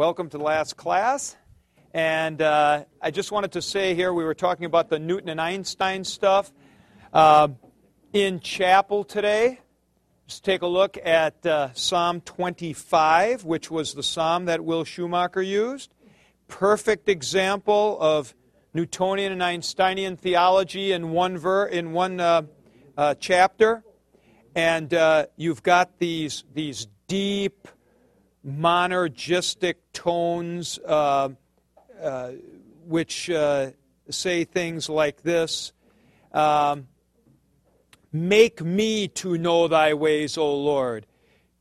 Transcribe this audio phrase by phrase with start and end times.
[0.00, 1.36] Welcome to the last class.
[1.92, 5.38] And uh, I just wanted to say here we were talking about the Newton and
[5.38, 6.50] Einstein stuff.
[7.12, 7.48] Uh,
[8.14, 9.60] in chapel today,
[10.26, 15.42] just take a look at uh, Psalm 25, which was the psalm that Will Schumacher
[15.42, 15.92] used.
[16.48, 18.34] Perfect example of
[18.72, 22.42] Newtonian and Einsteinian theology in one, ver- in one uh,
[22.96, 23.84] uh, chapter.
[24.54, 27.68] And uh, you've got these, these deep,
[28.46, 31.28] monergistic tones uh,
[32.02, 32.30] uh,
[32.86, 33.70] which uh,
[34.08, 35.72] say things like this
[36.32, 36.86] um,
[38.12, 41.06] Make me to know thy ways, O Lord.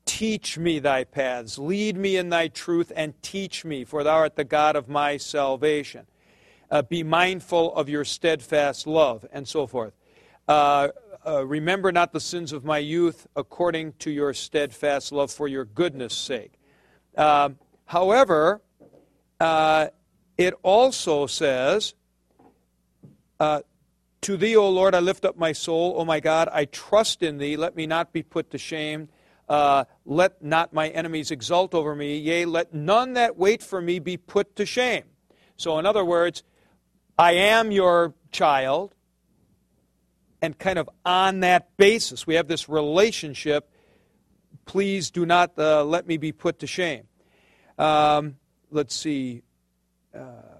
[0.05, 1.59] Teach me thy paths.
[1.59, 5.17] Lead me in thy truth and teach me, for thou art the God of my
[5.17, 6.07] salvation.
[6.71, 9.93] Uh, be mindful of your steadfast love, and so forth.
[10.47, 10.87] Uh,
[11.25, 15.65] uh, remember not the sins of my youth according to your steadfast love for your
[15.65, 16.58] goodness sake.
[17.15, 17.49] Uh,
[17.85, 18.61] however,
[19.39, 19.87] uh,
[20.37, 21.93] it also says,
[23.39, 23.61] uh,
[24.21, 25.95] To thee, O Lord, I lift up my soul.
[25.97, 27.57] O my God, I trust in thee.
[27.57, 29.09] Let me not be put to shame.
[29.47, 32.17] Uh, let not my enemies exult over me.
[32.17, 35.03] Yea, let none that wait for me be put to shame.
[35.57, 36.43] So, in other words,
[37.17, 38.93] I am your child.
[40.41, 43.69] And kind of on that basis, we have this relationship
[44.69, 47.05] please do not uh, let me be put to shame.
[47.79, 48.35] Um,
[48.69, 49.41] let's see.
[50.13, 50.59] Uh,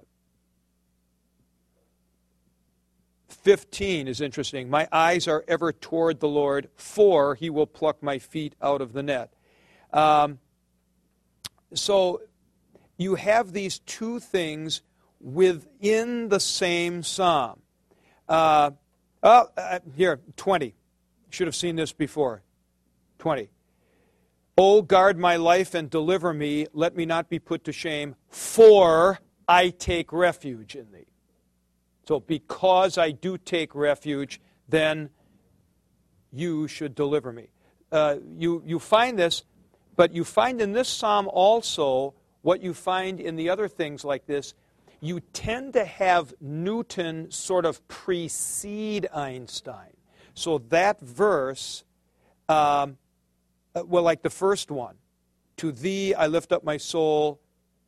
[3.28, 4.68] 15 is interesting.
[4.68, 8.94] My eyes are ever toward the Lord, for he will pluck my feet out of
[8.94, 9.32] the net.
[9.94, 10.40] Um,
[11.76, 12.22] so
[12.98, 14.82] you have these two things
[15.22, 17.60] within the same psalm.
[18.28, 18.72] Uh,
[19.22, 20.74] oh, uh, here, 20.
[21.30, 22.42] Should have seen this before.
[23.20, 23.52] 20.
[24.62, 26.68] Oh, guard my life and deliver me.
[26.74, 31.08] Let me not be put to shame, for I take refuge in thee.
[32.06, 35.12] So, because I do take refuge, then
[36.34, 37.48] you should deliver me.
[37.90, 39.44] Uh, you, you find this,
[39.96, 44.26] but you find in this psalm also what you find in the other things like
[44.26, 44.56] this.
[45.00, 49.96] You tend to have Newton sort of precede Einstein.
[50.34, 51.86] So, that verse.
[52.50, 52.98] Um,
[53.76, 54.96] uh, well, like the first one
[55.58, 57.42] To thee I lift up my soul,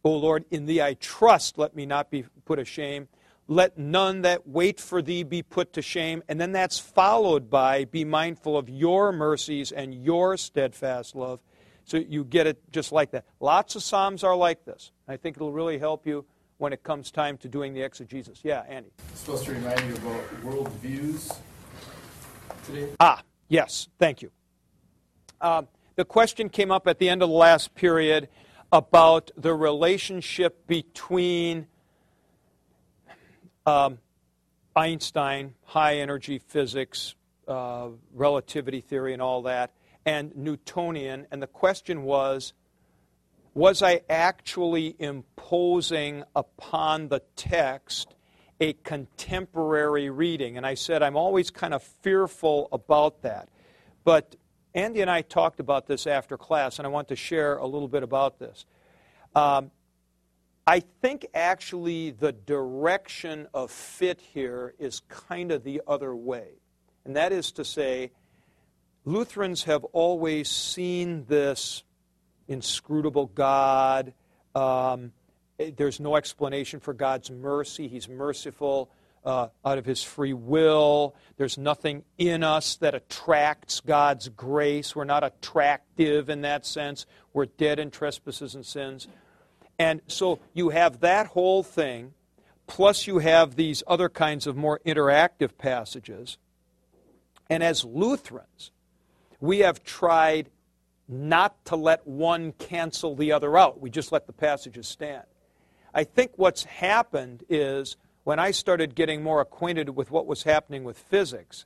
[0.04, 3.08] O Lord, in thee I trust, let me not be put to shame.
[3.48, 6.24] Let none that wait for thee be put to shame.
[6.30, 11.40] And then that's followed by be mindful of your mercies and your steadfast love.
[11.84, 13.26] So you get it just like that.
[13.40, 14.92] Lots of Psalms are like this.
[15.08, 16.26] I think it'll really help you
[16.58, 18.40] when it comes time to doing the exegesis.
[18.44, 18.92] Yeah, Andy.
[19.10, 21.36] It's supposed to remind you about worldviews
[22.66, 22.90] today.
[23.00, 24.32] Ah, yes, thank you.
[25.42, 28.30] Um, the question came up at the end of the last period
[28.72, 31.66] about the relationship between
[33.66, 33.98] um,
[34.76, 37.16] Einstein, high energy physics,
[37.48, 39.72] uh, relativity theory, and all that,
[40.06, 41.26] and Newtonian.
[41.32, 42.54] And the question was
[43.54, 48.16] was I actually imposing upon the text
[48.62, 50.56] a contemporary reading?
[50.56, 53.50] And I said I'm always kind of fearful about that.
[54.06, 54.36] But
[54.74, 57.90] Andy and I talked about this after class, and I want to share a little
[57.90, 58.66] bit about this.
[59.36, 59.72] Um,
[60.66, 66.48] I think actually the direction of fit here is kind of the other way.
[67.04, 68.12] And that is to say,
[69.04, 71.84] Lutherans have always seen this
[72.48, 74.14] inscrutable God.
[74.54, 75.12] Um,
[75.58, 77.88] there's no explanation for God's mercy.
[77.88, 78.90] He's merciful
[79.24, 81.16] uh, out of his free will.
[81.38, 84.96] There's nothing in us that attracts God's grace.
[84.96, 87.06] We're not attractive in that sense.
[87.34, 89.08] We're dead in trespasses and sins.
[89.78, 92.14] And so you have that whole thing,
[92.68, 96.38] plus you have these other kinds of more interactive passages.
[97.50, 98.72] And as Lutherans,
[99.40, 100.50] we have tried
[101.08, 103.82] not to let one cancel the other out.
[103.82, 105.24] We just let the passages stand.
[105.94, 110.84] I think what's happened is when I started getting more acquainted with what was happening
[110.84, 111.66] with physics,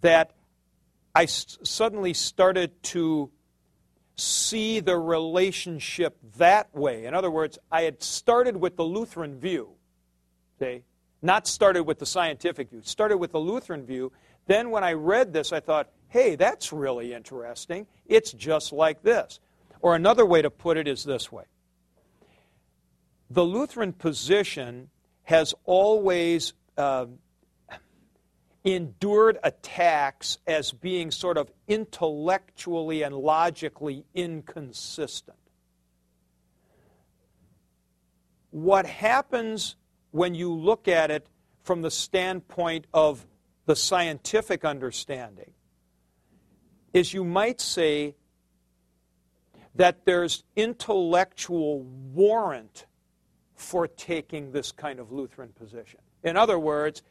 [0.00, 0.32] that
[1.14, 3.30] I suddenly started to
[4.16, 7.04] see the relationship that way.
[7.04, 9.70] In other words, I had started with the Lutheran view,
[10.58, 10.82] see,
[11.22, 14.12] not started with the scientific view, started with the Lutheran view.
[14.46, 17.86] Then when I read this, I thought, hey, that's really interesting.
[18.06, 19.40] It's just like this.
[19.80, 21.44] Or another way to put it is this way
[23.30, 24.90] the Lutheran position
[25.24, 27.06] has always uh,
[28.62, 35.36] endured attacks as being sort of intellectually and logically inconsistent.
[38.54, 39.74] what happens
[40.12, 41.26] when you look at it
[41.64, 43.26] from the standpoint of
[43.66, 45.50] the scientific understanding
[46.92, 48.14] is you might say
[49.74, 52.86] that there's intellectual warrant
[53.64, 56.00] for taking this kind of Lutheran position.
[56.22, 57.02] In other words,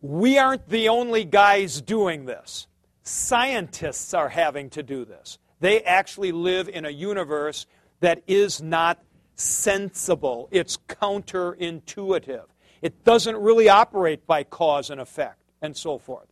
[0.00, 2.66] we aren't the only guys doing this.
[3.02, 5.38] Scientists are having to do this.
[5.60, 7.66] They actually live in a universe
[8.00, 9.02] that is not
[9.34, 12.44] sensible, it's counterintuitive.
[12.82, 16.28] It doesn't really operate by cause and effect, and so forth.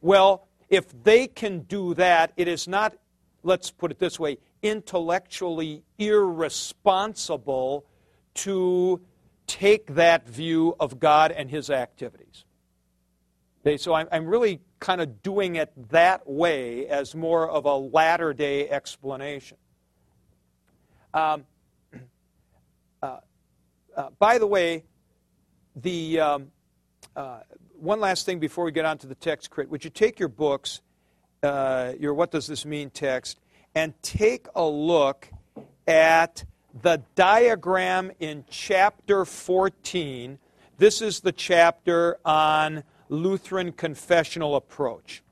[0.00, 2.96] Well, if they can do that, it is not,
[3.42, 7.84] let's put it this way, intellectually irresponsible
[8.36, 9.00] to
[9.46, 12.44] take that view of God and his activities.
[13.60, 17.74] Okay, so I'm, I'm really kind of doing it that way as more of a
[17.74, 19.56] latter day explanation.
[21.12, 21.44] Um,
[23.02, 23.18] uh,
[23.96, 24.84] uh, by the way,
[25.74, 26.52] the um,
[27.16, 27.40] uh,
[27.78, 30.28] one last thing before we get on to the text crit, would you take your
[30.28, 30.80] books,
[31.42, 33.40] uh, your What Does This Mean text,
[33.74, 35.28] and take a look
[35.86, 36.44] at
[36.82, 40.38] the diagram in chapter 14.
[40.78, 45.22] This is the chapter on Lutheran confessional approach.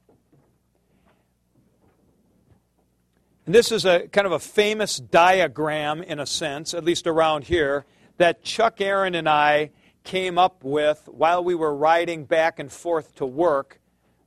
[3.47, 7.45] And this is a kind of a famous diagram, in a sense, at least around
[7.45, 7.85] here,
[8.17, 9.71] that Chuck Arand and I
[10.03, 13.81] came up with while we were riding back and forth to work,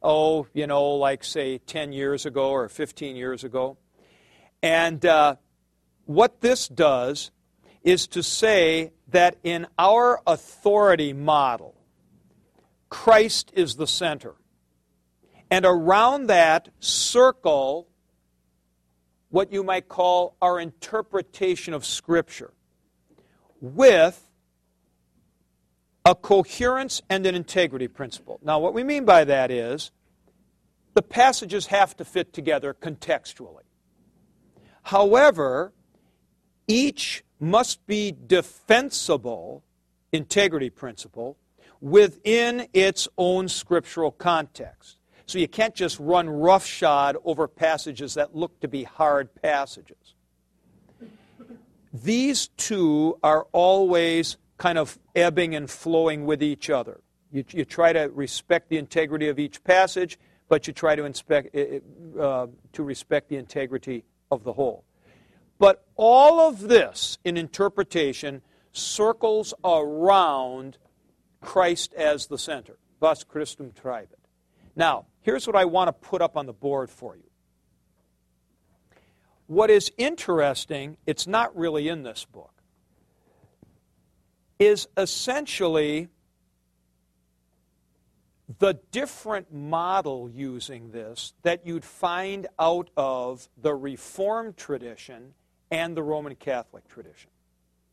[0.04, 3.78] oh, you know, like say 10 years ago or 15 years ago.
[4.62, 5.38] And uh,
[6.08, 7.32] what this does
[7.84, 11.76] is to say that in our authority model,
[12.90, 14.36] Christ is the center.
[15.50, 17.88] And around that circle
[19.30, 22.54] what you might call our interpretation of Scripture
[23.60, 24.24] with
[26.06, 28.40] a coherence and an integrity principle.
[28.42, 29.92] Now, what we mean by that is
[30.94, 33.64] the passages have to fit together contextually.
[34.84, 35.74] However,
[36.68, 39.64] each must be defensible,
[40.12, 41.38] integrity principle,
[41.80, 44.98] within its own scriptural context.
[45.26, 50.16] So you can't just run roughshod over passages that look to be hard passages.
[51.94, 57.02] These two are always kind of ebbing and flowing with each other.
[57.32, 60.18] You, you try to respect the integrity of each passage,
[60.48, 64.86] but you try to, inspect, uh, to respect the integrity of the whole.
[65.60, 70.78] But all of this in interpretation circles around
[71.42, 72.78] Christ as the center.
[73.00, 74.16] Was Christum treibet.
[74.76, 77.30] Now, here's what I want to put up on the board for you.
[79.46, 82.54] What is interesting, it's not really in this book,
[84.60, 86.10] is essentially
[88.60, 95.34] the different model using this that you'd find out of the Reformed tradition
[95.72, 97.30] and the Roman Catholic tradition.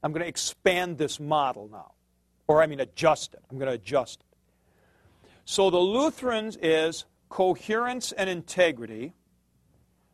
[0.02, 1.92] I'm going to expand this model now,
[2.46, 3.40] or I mean adjust it.
[3.50, 5.28] I'm going to adjust it.
[5.44, 9.14] So the Lutherans is coherence and integrity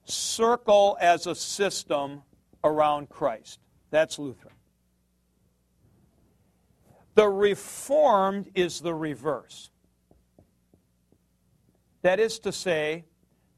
[0.04, 2.22] circle as a system
[2.64, 3.58] around Christ.
[3.90, 4.54] That's Lutheran.
[7.14, 9.70] The Reformed is the reverse.
[12.02, 13.04] That is to say,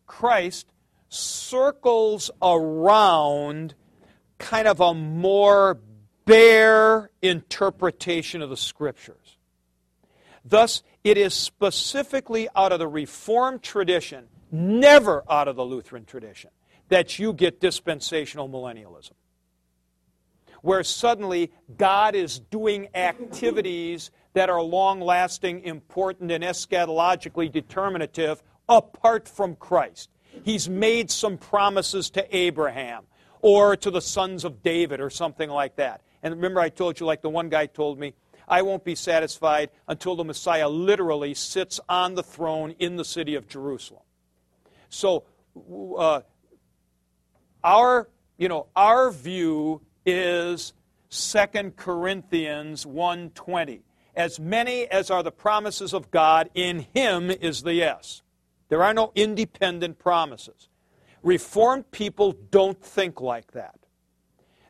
[0.07, 0.73] Christ
[1.09, 3.75] circles around
[4.43, 5.79] kind of a more
[6.27, 9.39] bare interpretation of the Scriptures.
[10.45, 16.51] Thus, it is specifically out of the Reformed tradition, never out of the Lutheran tradition,
[16.89, 19.13] that you get dispensational millennialism.
[20.61, 29.29] Where suddenly God is doing activities that are long lasting, important, and eschatologically determinative apart
[29.29, 30.11] from Christ.
[30.45, 33.05] He's made some promises to Abraham
[33.43, 36.01] or to the sons of David or something like that.
[36.23, 38.15] And remember, I told you, like the one guy told me,
[38.49, 43.35] I won't be satisfied until the Messiah literally sits on the throne in the city
[43.35, 44.03] of Jerusalem.
[44.89, 45.25] So,
[45.99, 46.21] uh,
[47.65, 48.09] our,
[48.39, 50.73] you know, our view is
[51.11, 53.83] 2 Corinthians 1:20.
[54.15, 58.23] As many as are the promises of God, in him is the yes.
[58.69, 60.69] There are no independent promises.
[61.23, 63.79] Reformed people don't think like that.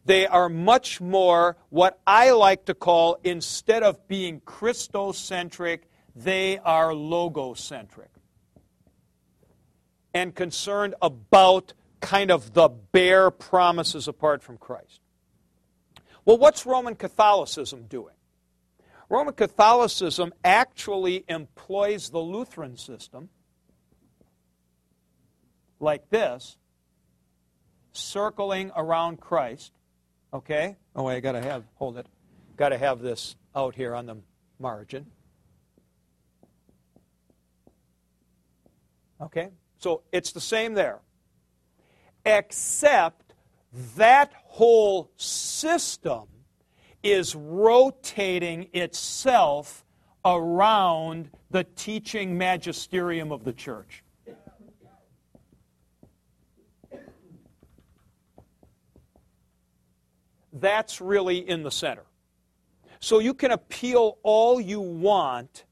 [0.04, 5.80] They are much more what I like to call, instead of being Christocentric,
[6.14, 8.08] they are logocentric
[10.12, 15.00] and concerned about kind of the bare promises apart from Christ.
[16.24, 18.14] Well, what's Roman Catholicism doing?
[19.08, 23.28] Roman Catholicism actually employs the Lutheran system
[25.82, 26.56] like this,
[27.92, 29.72] circling around Christ.
[30.32, 30.76] Okay?
[30.96, 32.06] Oh, wait, I got to have, hold it.
[32.56, 34.16] Got to have this out here on the
[34.58, 35.06] margin.
[39.20, 39.50] Okay?
[39.78, 41.00] So it's the same there.
[42.24, 43.34] Except
[43.96, 46.28] that whole system
[47.02, 49.84] is rotating itself
[50.24, 54.01] around the teaching magisterium of the church.
[60.52, 62.04] That's really in the center.
[63.00, 65.64] So you can appeal all you want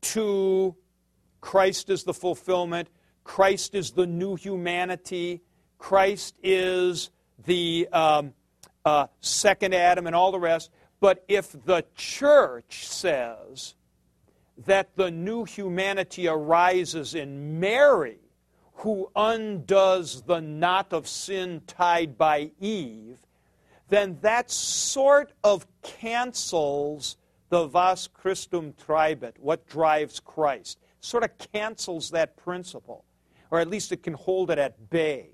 [0.00, 0.76] to
[1.40, 2.88] Christ is the fulfillment,
[3.24, 5.42] Christ is the new humanity,
[5.78, 7.10] Christ is
[7.46, 8.34] the um,
[8.84, 10.70] uh, second Adam, and all the rest.
[11.00, 13.74] But if the church says
[14.66, 18.18] that the new humanity arises in Mary,
[18.74, 23.18] who undoes the knot of sin tied by Eve,
[23.88, 27.16] then that sort of cancels
[27.48, 30.78] the was Christum treibet, what drives Christ.
[31.00, 33.04] Sort of cancels that principle,
[33.50, 35.30] or at least it can hold it at bay.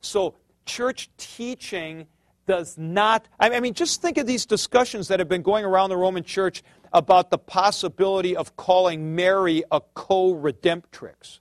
[0.00, 2.06] So, church teaching
[2.46, 5.96] does not, I mean, just think of these discussions that have been going around the
[5.96, 11.40] Roman church about the possibility of calling Mary a co redemptrix.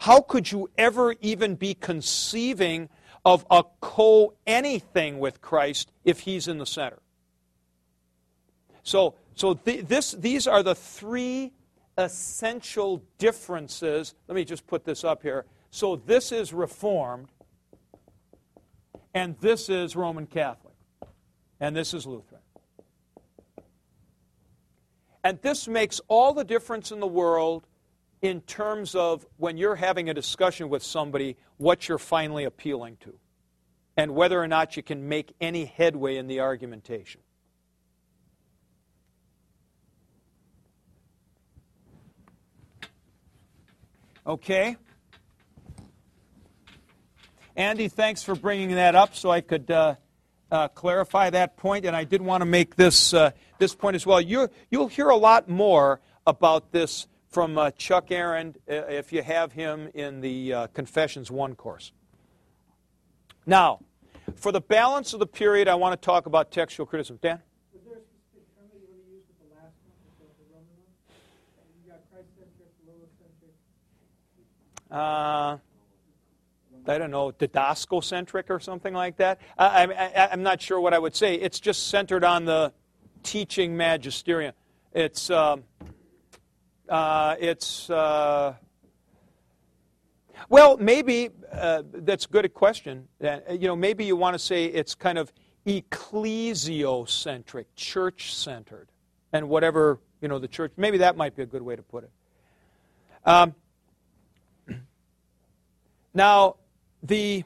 [0.00, 2.88] How could you ever even be conceiving
[3.24, 7.00] of a co anything with Christ if he's in the center.
[8.82, 11.52] So, so th- this, these are the three
[11.96, 14.14] essential differences.
[14.28, 15.46] Let me just put this up here.
[15.70, 17.28] So this is Reformed,
[19.14, 20.74] and this is Roman Catholic,
[21.60, 22.42] and this is Lutheran.
[25.24, 27.66] And this makes all the difference in the world
[28.24, 33.12] in terms of when you're having a discussion with somebody, what you're finally appealing to,
[33.98, 37.20] and whether or not you can make any headway in the argumentation.
[44.26, 44.78] Okay?
[47.56, 49.96] Andy, thanks for bringing that up so I could uh,
[50.50, 54.06] uh, clarify that point, and I did want to make this, uh, this point as
[54.06, 54.18] well.
[54.18, 59.20] you you'll hear a lot more about this from uh, Chuck Arand uh, if you
[59.20, 61.90] have him in the uh, Confessions 1 course.
[63.44, 63.80] Now,
[64.36, 67.18] for the balance of the period, I want to talk about textual criticism.
[67.20, 67.40] Dan?
[67.72, 69.74] Was there a term you want use with the last
[74.88, 74.96] one?
[74.96, 75.58] Uh,
[76.86, 79.40] I don't know, didascocentric or something like that.
[79.58, 79.88] I,
[80.30, 81.34] am not sure what I would say.
[81.34, 82.72] It's just centered on the
[83.24, 84.54] teaching magisterium.
[84.92, 85.64] It's, um,
[86.88, 88.54] uh, it's, uh,
[90.48, 93.08] well, maybe uh, that's a good question.
[93.22, 95.32] Uh, you know, maybe you want to say it's kind of
[95.66, 98.88] ecclesiocentric, church-centered,
[99.32, 100.72] and whatever you know the church.
[100.76, 102.10] Maybe that might be a good way to put it.
[103.24, 103.54] Um,
[106.14, 106.56] now,
[107.02, 107.44] the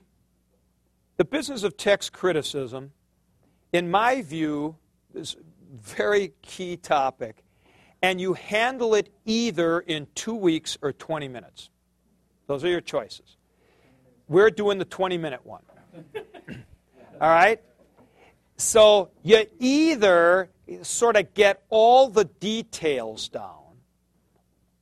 [1.16, 2.92] the business of text criticism,
[3.72, 4.76] in my view,
[5.14, 5.38] is a
[5.80, 7.44] very key topic
[8.02, 11.70] and you handle it either in two weeks or 20 minutes.
[12.46, 13.36] Those are your choices.
[14.28, 15.62] We're doing the 20 minute one.
[17.20, 17.60] all right?
[18.56, 20.50] So you either
[20.82, 23.54] sort of get all the details down,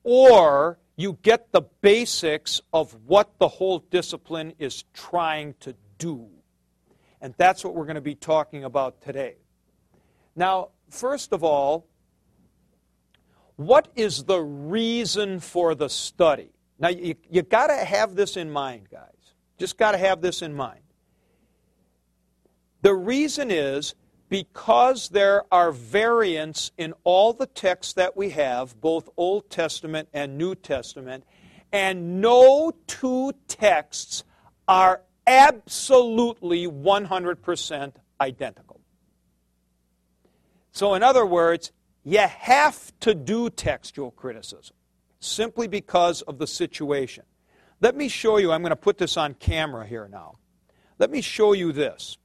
[0.02, 6.28] or you get the basics of what the whole discipline is trying to do.
[7.20, 9.36] And that's what we're going to be talking about today.
[10.34, 11.86] Now, first of all,
[13.56, 16.50] what is the reason for the study?
[16.78, 19.10] Now, you, you got to have this in mind, guys.
[19.58, 20.80] Just got to have this in mind.
[22.82, 23.94] The reason is
[24.28, 30.36] because there are variants in all the texts that we have, both Old Testament and
[30.36, 31.24] New Testament,
[31.72, 34.24] and no two texts
[34.68, 38.80] are absolutely 100% identical.
[40.72, 41.72] So, in other words,
[42.06, 44.76] you have to do textual criticism
[45.18, 47.24] simply because of the situation.
[47.80, 50.36] Let me show you, I'm going to put this on camera here now.
[51.00, 52.16] Let me show you this.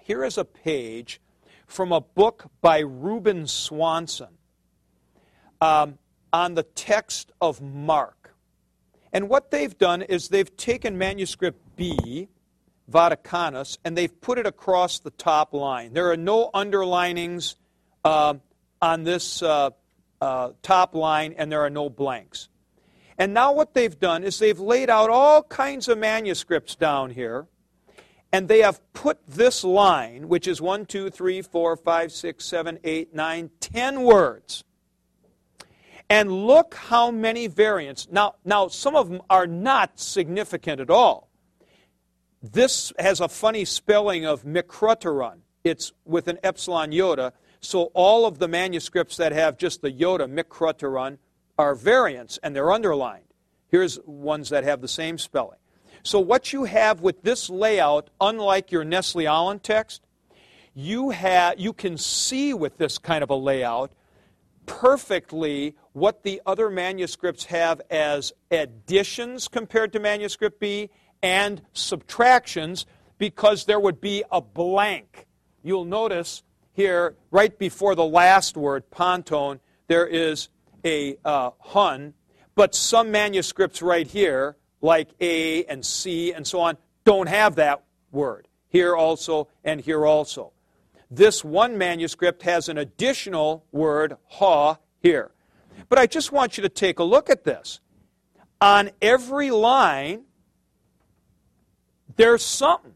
[0.00, 1.20] Here is a page
[1.66, 4.38] from a book by Reuben Swanson
[5.60, 5.98] um,
[6.32, 8.34] on the text of Mark.
[9.12, 12.28] And what they've done is they've taken manuscript B,
[12.90, 15.92] Vaticanus, and they've put it across the top line.
[15.92, 17.56] There are no underlinings
[18.04, 18.34] uh,
[18.80, 19.70] on this uh,
[20.20, 22.48] uh, top line, and there are no blanks.
[23.18, 27.46] And now what they've done is they've laid out all kinds of manuscripts down here,
[28.32, 32.78] and they have put this line, which is 1, 2, 3, 4, 5, 6, 7,
[32.82, 34.64] 8, 9, 10 words.
[36.10, 38.08] And look how many variants.
[38.10, 41.30] Now, now some of them are not significant at all.
[42.42, 45.38] This has a funny spelling of mikroteron.
[45.62, 47.32] It's with an epsilon iota.
[47.64, 51.18] So all of the manuscripts that have just the iota mikroteron
[51.58, 53.24] are variants and they're underlined.
[53.68, 55.58] Here's ones that have the same spelling.
[56.02, 60.02] So what you have with this layout, unlike your Nestle-Aland text,
[60.74, 63.92] you, have, you can see with this kind of a layout
[64.66, 70.90] perfectly what the other manuscripts have as additions compared to manuscript B
[71.22, 72.84] and subtractions
[73.16, 75.26] because there would be a blank.
[75.62, 76.42] You'll notice
[76.74, 80.48] here, right before the last word, pontone, there is
[80.84, 82.14] a uh, hun,
[82.54, 87.84] but some manuscripts right here, like A and C and so on, don't have that
[88.10, 88.48] word.
[88.68, 90.52] Here also and here also.
[91.10, 95.30] This one manuscript has an additional word, ha, here.
[95.88, 97.80] But I just want you to take a look at this.
[98.60, 100.24] On every line,
[102.16, 102.94] there's something.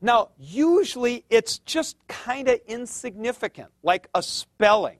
[0.00, 4.98] Now, usually it's just kind of insignificant, like a spelling.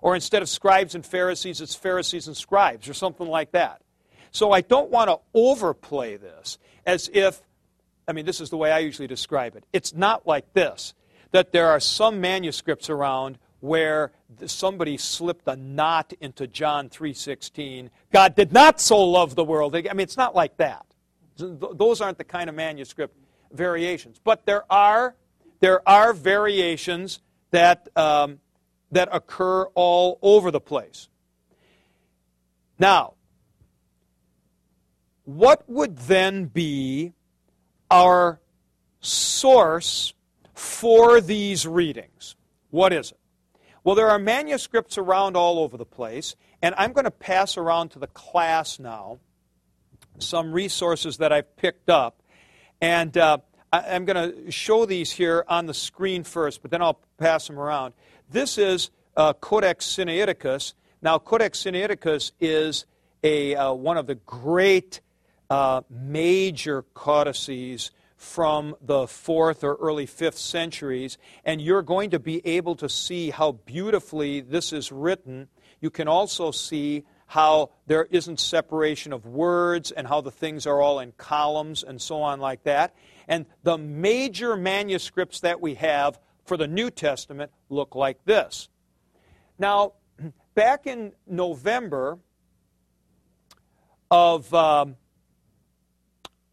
[0.00, 3.82] Or instead of scribes and Pharisees, it's Pharisees and scribes, or something like that.
[4.30, 7.42] So I don't want to overplay this as if,
[8.06, 9.64] I mean, this is the way I usually describe it.
[9.72, 10.94] It's not like this
[11.32, 14.12] that there are some manuscripts around where
[14.46, 17.90] somebody slipped a knot into John 3:16.
[18.12, 19.74] God did not so love the world.
[19.74, 20.86] I mean, it's not like that.
[21.36, 23.14] Those aren't the kind of manuscript
[23.52, 24.20] variations.
[24.22, 25.14] But there are,
[25.60, 28.40] there are variations that, um,
[28.92, 31.08] that occur all over the place.
[32.78, 33.14] Now,
[35.24, 37.12] what would then be
[37.90, 38.40] our
[39.00, 40.14] source
[40.54, 42.36] for these readings?
[42.70, 43.18] What is it?
[43.82, 47.90] Well, there are manuscripts around all over the place, and I'm going to pass around
[47.90, 49.20] to the class now
[50.18, 52.22] some resources that I've picked up.
[52.80, 53.38] And uh,
[53.72, 57.58] I'm going to show these here on the screen first, but then I'll pass them
[57.58, 57.94] around.
[58.30, 60.74] This is uh, Codex Sinaiticus.
[61.00, 62.86] Now, Codex Sinaiticus is
[63.22, 65.00] a, uh, one of the great
[65.48, 72.46] uh, major codices from the fourth or early fifth centuries, and you're going to be
[72.46, 75.48] able to see how beautifully this is written.
[75.80, 80.80] You can also see how there isn't separation of words and how the things are
[80.80, 82.94] all in columns and so on like that.
[83.28, 88.68] And the major manuscripts that we have for the New Testament look like this.
[89.58, 89.94] Now,
[90.54, 92.18] back in November
[94.10, 94.96] of um,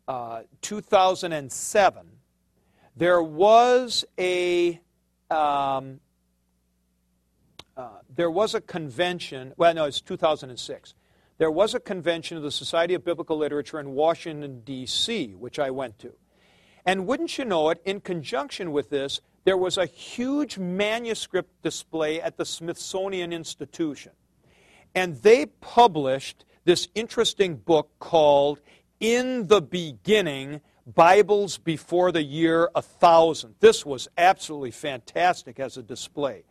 [0.08, 2.08] uh, 2007,
[2.96, 4.80] there was a
[5.30, 6.00] um,
[8.16, 10.94] there was a convention, well, no, it's 2006.
[11.38, 15.72] There was a convention of the Society of Biblical Literature in Washington, D.C., which I
[15.72, 16.14] went to.
[16.86, 22.22] And wouldn't you know it, in conjunction with this, there was a huge manuscript display
[22.22, 24.12] at the Smithsonian Institution.
[24.94, 28.62] And they published this interesting book called
[29.00, 33.56] In the Beginning Bibles Before the Year 1000.
[33.60, 36.44] This was absolutely fantastic as a display.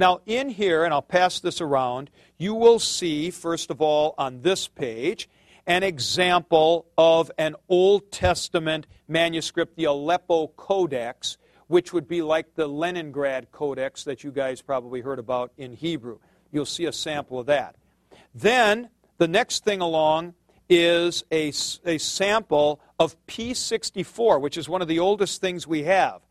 [0.00, 2.08] Now, in here, and I'll pass this around,
[2.38, 5.28] you will see, first of all, on this page,
[5.66, 11.36] an example of an Old Testament manuscript, the Aleppo Codex,
[11.66, 16.18] which would be like the Leningrad Codex that you guys probably heard about in Hebrew.
[16.50, 17.76] You'll see a sample of that.
[18.34, 20.32] Then, the next thing along
[20.70, 21.48] is a,
[21.84, 26.22] a sample of P64, which is one of the oldest things we have.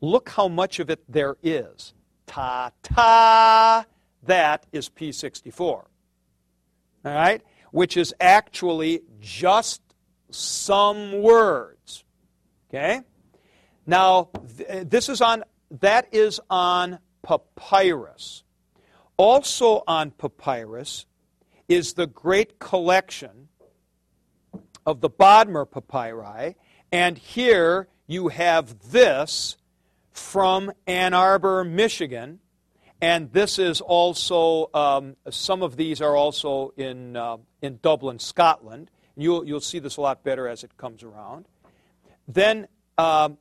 [0.00, 1.94] Look how much of it there is
[2.30, 3.84] ta ta.
[4.22, 5.60] That is P64.
[5.60, 5.86] All
[7.04, 7.42] right?
[7.72, 9.82] Which is actually just
[10.30, 12.04] some words.
[12.68, 13.00] Okay?
[13.84, 15.42] Now, th- this is on,
[15.80, 18.44] that is on papyrus.
[19.16, 21.06] Also on papyrus
[21.68, 23.48] is the great collection
[24.86, 26.54] of the Bodmer papyri.
[26.92, 29.56] And here you have this
[30.20, 32.38] from Ann Arbor, Michigan.
[33.00, 38.90] And this is also, um, some of these are also in, uh, in Dublin, Scotland.
[39.16, 41.46] You'll, you'll see this a lot better as it comes around.
[42.28, 43.38] Then, um,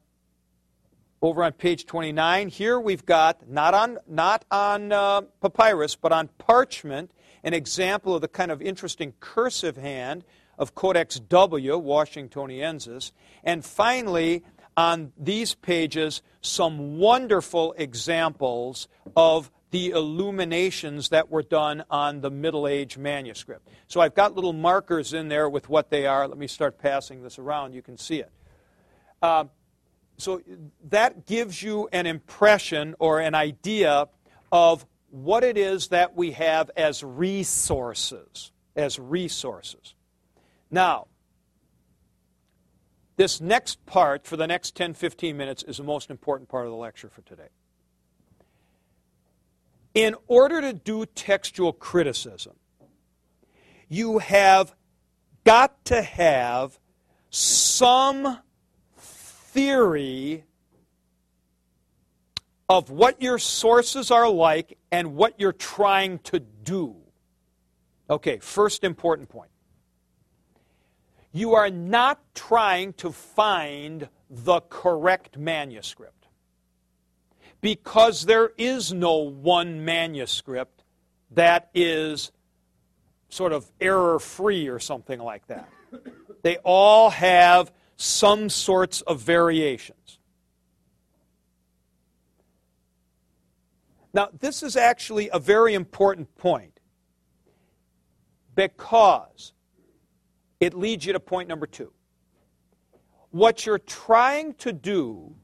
[1.21, 6.29] over on page 29, here we've got, not on, not on uh, papyrus, but on
[6.37, 7.11] parchment,
[7.43, 10.23] an example of the kind of interesting cursive hand
[10.57, 13.11] of Codex W, Washingtoniensis.
[13.43, 14.43] And finally,
[14.79, 22.65] on these pages, some wonderful examples of the illuminations that were done on the Middle
[22.65, 23.67] Age manuscript.
[23.87, 26.29] So I've got little markers in there with what they are.
[26.29, 27.73] Let me start passing this around.
[27.73, 28.31] You can see it.
[29.21, 29.45] Uh,
[30.15, 30.41] so
[30.87, 34.07] that gives you an impression or an idea
[34.49, 38.53] of what it is that we have as resources.
[38.77, 39.93] As resources.
[40.71, 41.07] Now,
[43.19, 46.71] this next part, for the next 10 15 minutes, is the most important part of
[46.71, 47.49] the lecture for today.
[49.93, 52.53] In order to do textual criticism,
[53.89, 54.73] you have
[55.43, 56.79] got to have
[57.29, 58.37] some
[58.95, 60.45] theory
[62.69, 66.95] of what your sources are like and what you're trying to do.
[68.09, 69.51] Okay, first important point.
[71.31, 76.27] You are not trying to find the correct manuscript
[77.61, 80.83] because there is no one manuscript
[81.31, 82.31] that is
[83.29, 85.69] sort of error free or something like that.
[86.41, 90.19] They all have some sorts of variations.
[94.13, 96.79] Now, this is actually a very important point
[98.55, 99.53] because
[100.59, 101.91] it leads you to point number two.
[103.31, 105.35] What you're trying to do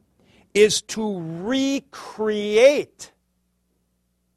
[0.54, 3.12] is to recreate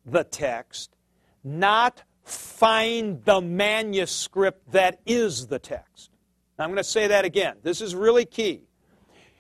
[0.05, 0.97] the text,
[1.43, 6.11] not find the manuscript that is the text.
[6.59, 7.57] Now, I'm going to say that again.
[7.63, 8.63] This is really key.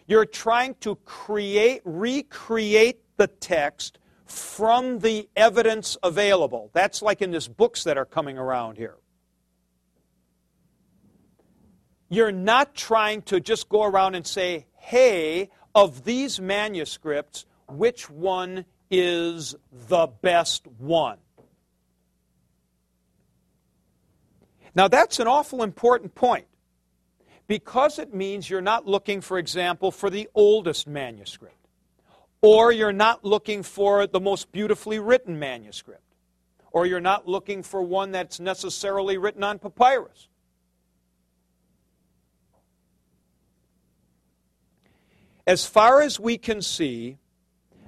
[0.07, 6.71] You're trying to create, recreate the text from the evidence available.
[6.73, 8.97] That's like in these books that are coming around here.
[12.09, 18.65] You're not trying to just go around and say, hey, of these manuscripts, which one
[18.91, 19.55] is
[19.89, 21.19] the best one?
[24.75, 26.47] Now, that's an awful important point
[27.47, 31.57] because it means you're not looking, for example, for the oldest manuscript,
[32.43, 36.03] or you're not looking for the most beautifully written manuscript,
[36.71, 40.29] or you're not looking for one that's necessarily written on papyrus.
[45.49, 47.17] As far as we can see,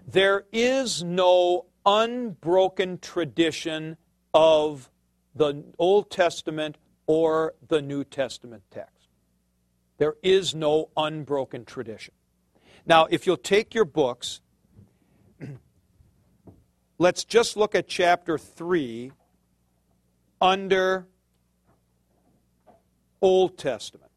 [0.08, 3.98] there is no unbroken tradition
[4.32, 4.88] of
[5.34, 9.08] the Old Testament or the New Testament text.
[9.98, 12.14] There is no unbroken tradition.
[12.86, 14.40] Now, if you'll take your books,
[16.98, 19.12] let's just look at chapter 3
[20.40, 21.06] under
[23.20, 24.09] Old Testament.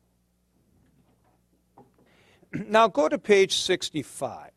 [2.53, 4.51] Now go to page 65.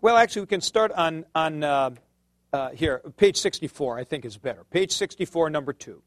[0.00, 1.90] Well, actually, we can start on, on uh,
[2.52, 4.64] uh, here, page 64, I think is better.
[4.64, 6.02] Page 64, number 2.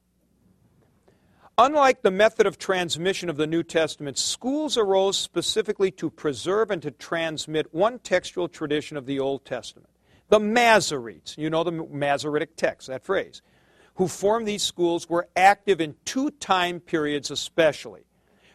[1.58, 6.82] Unlike the method of transmission of the New Testament, schools arose specifically to preserve and
[6.82, 9.88] to transmit one textual tradition of the Old Testament.
[10.30, 13.42] The Masoretes, you know the Masoretic text, that phrase,
[13.96, 18.06] who formed these schools were active in two time periods especially.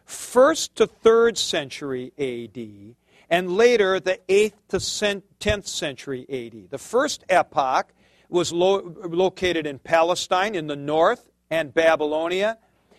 [0.04, 2.96] First to third century AD
[3.30, 6.70] and later the 8th to 10th century AD.
[6.70, 7.92] The first epoch
[8.28, 12.58] was lo- located in Palestine in the north and Babylonia,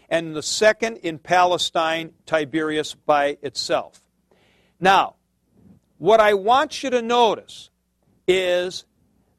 [0.09, 4.01] and the second in Palestine, Tiberias by itself.
[4.79, 5.15] Now,
[5.97, 7.69] what I want you to notice
[8.27, 8.85] is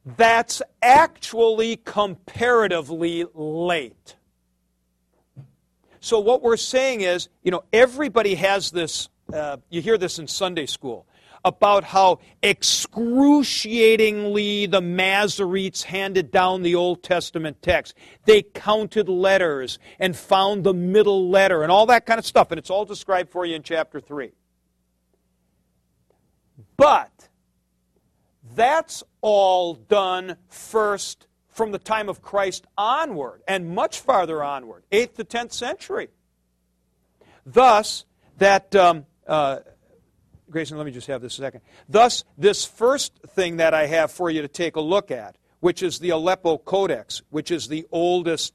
[0.05, 4.15] that's actually comparatively late.
[5.99, 10.27] So, what we're saying is, you know, everybody has this uh, you hear this in
[10.27, 11.07] Sunday school
[11.45, 17.95] about how excruciatingly the Masoretes handed down the Old Testament text.
[18.25, 22.59] They counted letters and found the middle letter and all that kind of stuff, and
[22.59, 24.31] it's all described for you in chapter 3.
[26.77, 27.27] But
[28.55, 35.15] that's all done first from the time of Christ onward and much farther onward, 8th
[35.15, 36.09] to 10th century.
[37.45, 38.05] Thus,
[38.37, 39.59] that um, uh,
[40.49, 41.61] Grayson, let me just have this a second.
[41.89, 45.81] Thus, this first thing that I have for you to take a look at, which
[45.81, 48.53] is the Aleppo Codex, which is the oldest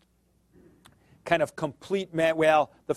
[1.25, 2.97] kind of complete, man- well, the,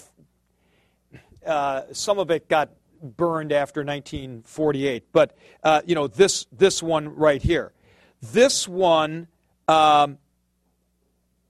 [1.46, 2.70] uh, some of it got
[3.02, 7.74] burned after 1948, but uh, you know this this one right here,
[8.22, 9.28] this one
[9.68, 10.18] um,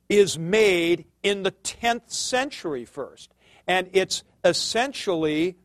[0.10, 3.34] is made in the 10th century first,
[3.68, 5.56] and it's essentially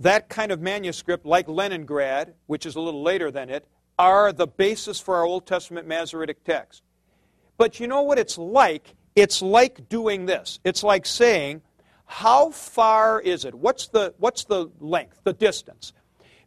[0.00, 3.66] that kind of manuscript, like Leningrad, which is a little later than it,
[3.98, 6.82] are the basis for our Old Testament Masoretic text.
[7.56, 8.94] But you know what it's like?
[9.14, 10.58] It's like doing this.
[10.64, 11.62] It's like saying,
[12.12, 13.54] how far is it?
[13.54, 15.94] What's the, what's the length, the distance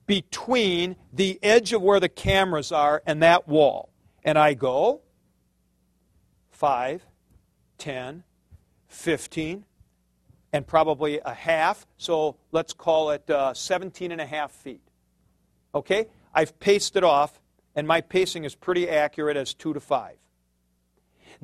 [0.06, 3.90] between the edge of where the cameras are and that wall?
[4.24, 5.02] And I go
[6.52, 7.04] 5,
[7.80, 8.24] 10,
[8.88, 9.66] 15,
[10.54, 11.88] and probably a half.
[11.98, 14.88] So let's call it uh, 17 and a half feet.
[15.74, 16.06] Okay?
[16.32, 17.42] I've paced it off,
[17.76, 20.16] and my pacing is pretty accurate as 2 to 5.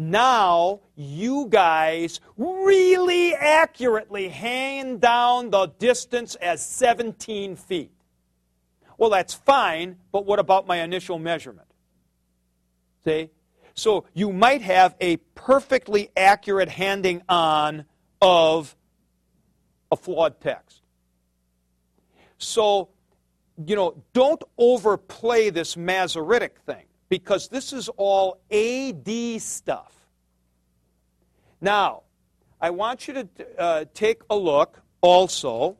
[0.02, 7.92] Now, you guys really accurately hand down the distance as 17 feet.
[8.98, 11.68] Well, that's fine, but what about my initial measurement?
[13.06, 13.30] See?
[13.76, 17.86] So you might have a perfectly accurate handing on
[18.24, 18.76] of
[19.92, 20.82] a flawed text.
[22.40, 22.90] So,
[23.68, 29.94] you know, don't overplay this Masoretic thing because this is all AD stuff.
[31.60, 32.04] Now,
[32.62, 33.28] I want you to
[33.60, 35.76] uh, take a look also.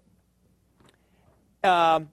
[1.64, 2.10] Um,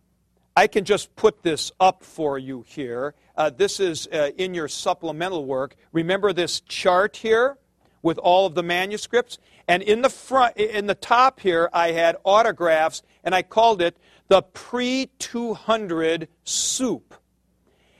[0.55, 3.17] I can just put this up for you here.
[3.37, 5.75] Uh, this is uh, in your supplemental work.
[5.91, 7.59] Remember this chart here
[8.03, 9.39] with all of the manuscripts?
[9.67, 13.97] And in the front, in the top here, I had autographs, and I called it
[14.29, 17.17] the pre 200 soup.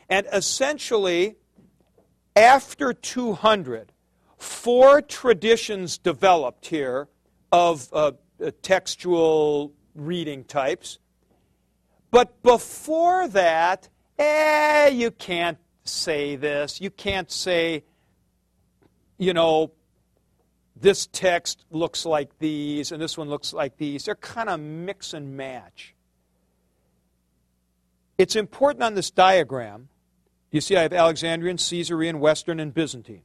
[0.09, 1.37] And essentially,
[2.35, 3.93] after 200,
[4.39, 7.09] four traditions developed here
[7.53, 8.13] of uh,
[8.45, 10.99] uh, textual reading types.
[12.11, 16.81] But before that, eh, you can't say this.
[16.81, 17.85] You can't say,
[19.19, 19.73] you know,
[20.81, 24.05] this text looks like these and this one looks like these.
[24.05, 25.95] They're kind of mix and match.
[28.17, 29.89] It's important on this diagram.
[30.51, 33.23] You see, I have Alexandrian, Caesarean, Western, and Byzantine.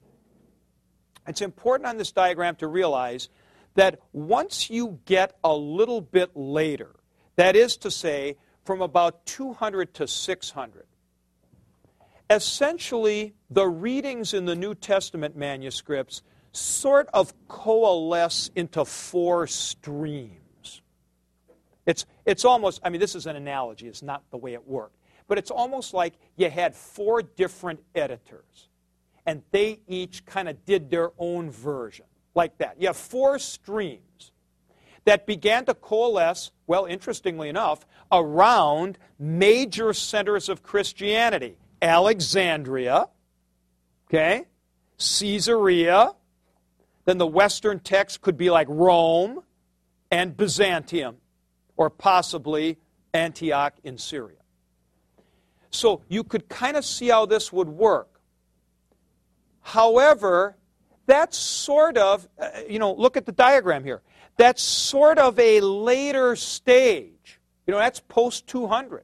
[1.28, 3.30] It's important on this diagram to realize
[3.76, 6.92] that once you get a little bit later,
[7.38, 10.86] that is to say, from about 200 to 600,
[12.30, 20.82] essentially the readings in the New Testament manuscripts sort of coalesce into four streams.
[21.86, 24.96] It's, it's almost, I mean, this is an analogy, it's not the way it worked,
[25.34, 28.69] but it's almost like you had four different editors,
[29.26, 32.80] and they each kind of did their own version, like that.
[32.80, 34.32] You have four streams
[35.06, 43.08] that began to coalesce, well, interestingly enough, around major centers of Christianity Alexandria,
[44.08, 44.46] okay,
[45.00, 46.12] Caesarea,
[47.06, 49.41] then the Western text could be like Rome
[50.12, 51.17] and Byzantium,
[51.76, 52.78] or possibly
[53.15, 54.38] Antioch in Syria.
[55.74, 58.20] So you could kind of see how this would work.
[59.62, 60.56] However,
[61.06, 64.02] that's sort of, uh, you know, look at the diagram here.
[64.38, 67.40] That's sort of a later stage.
[67.66, 69.04] You know, that's post 200.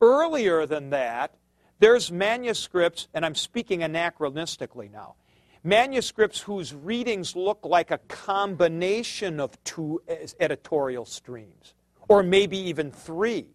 [0.00, 1.34] Earlier than that,
[1.78, 5.14] there's manuscripts, and I'm speaking anachronistically now
[5.64, 10.02] manuscripts whose readings look like a combination of two
[10.40, 11.74] editorial streams,
[12.08, 13.46] or maybe even three.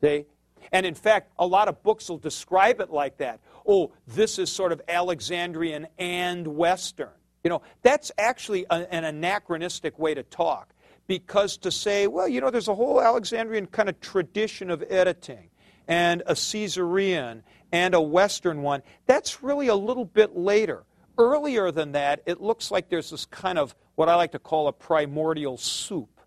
[0.00, 0.26] See?
[0.70, 3.40] And in fact, a lot of books will describe it like that.
[3.66, 7.10] Oh, this is sort of Alexandrian and Western.
[7.42, 10.72] You know, that's actually a, an anachronistic way to talk.
[11.08, 15.50] Because to say, well, you know, there's a whole Alexandrian kind of tradition of editing,
[15.88, 20.84] and a Caesarean, and a Western one, that's really a little bit later.
[21.18, 24.68] Earlier than that, it looks like there's this kind of what I like to call
[24.68, 26.20] a primordial soup.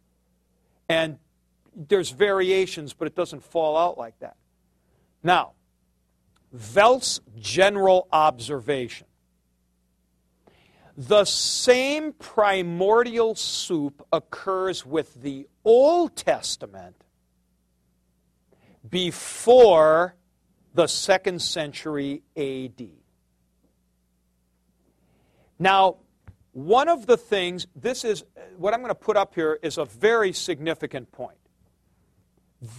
[0.90, 1.18] And
[1.76, 4.36] there's variations, but it doesn't fall out like that.
[5.24, 5.54] Now,
[6.54, 9.08] Voelz's general observation.
[10.98, 16.96] The same primordial soup occurs with the Old Testament
[18.90, 20.16] before
[20.74, 22.88] the second century AD.
[25.60, 25.98] Now,
[26.54, 28.24] one of the things, this is
[28.58, 31.38] what I'm going to put up here is a very significant point.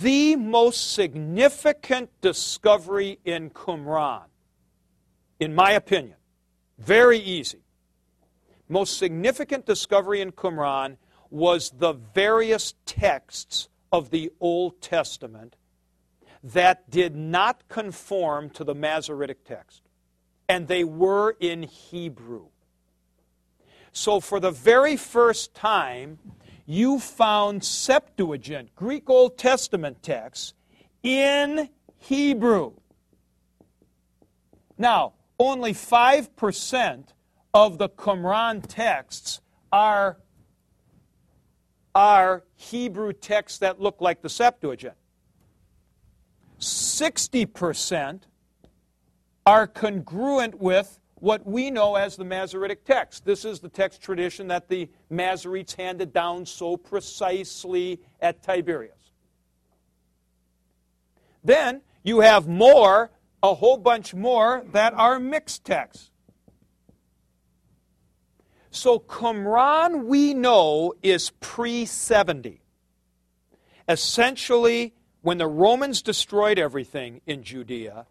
[0.01, 4.25] The most significant discovery in Qumran,
[5.39, 6.17] in my opinion,
[6.79, 7.63] very easy.
[8.69, 10.97] Most significant discovery in Qumran
[11.31, 15.57] was the various texts of the Old Testament
[16.43, 19.83] that did not conform to the Masoretic text,
[20.49, 22.47] and they were in Hebrew.
[23.93, 26.19] So, for the very first time,
[26.67, 30.53] you found Septuagint, Greek Old Testament texts,
[31.03, 32.73] in Hebrew.
[34.77, 37.05] Now, only 5%
[37.55, 39.41] of the Qumran texts
[39.73, 40.19] are,
[41.95, 44.95] are Hebrew texts that look like the Septuagint.
[46.59, 48.23] 60%
[49.47, 53.25] are congruent with what we know as the Masoretic text.
[53.25, 58.93] This is the text tradition that the Masoretes handed down so precisely at Tiberias.
[61.43, 63.11] Then you have more,
[63.43, 66.11] a whole bunch more, that are mixed texts.
[68.71, 72.61] So Qumran, we know, is pre 70.
[73.89, 78.07] Essentially, when the Romans destroyed everything in Judea,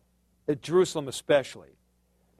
[0.47, 1.74] at Jerusalem especially,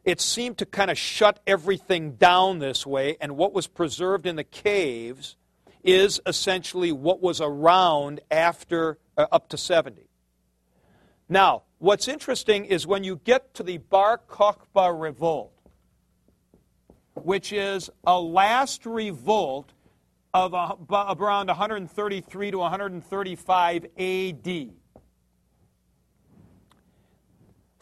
[0.05, 4.35] it seemed to kind of shut everything down this way, and what was preserved in
[4.35, 5.35] the caves
[5.83, 10.07] is essentially what was around after uh, up to 70.
[11.27, 15.51] Now, what's interesting is when you get to the Bar Kokhba revolt,
[17.15, 19.73] which is a last revolt
[20.33, 24.69] of, a, of around 133 to 135 AD.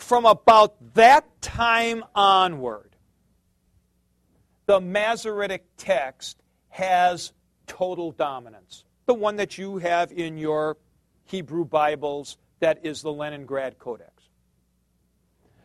[0.03, 2.97] From about that time onward,
[4.65, 7.31] the Masoretic text has
[7.67, 8.83] total dominance.
[9.05, 10.75] The one that you have in your
[11.23, 14.11] Hebrew Bibles, that is the Leningrad Codex.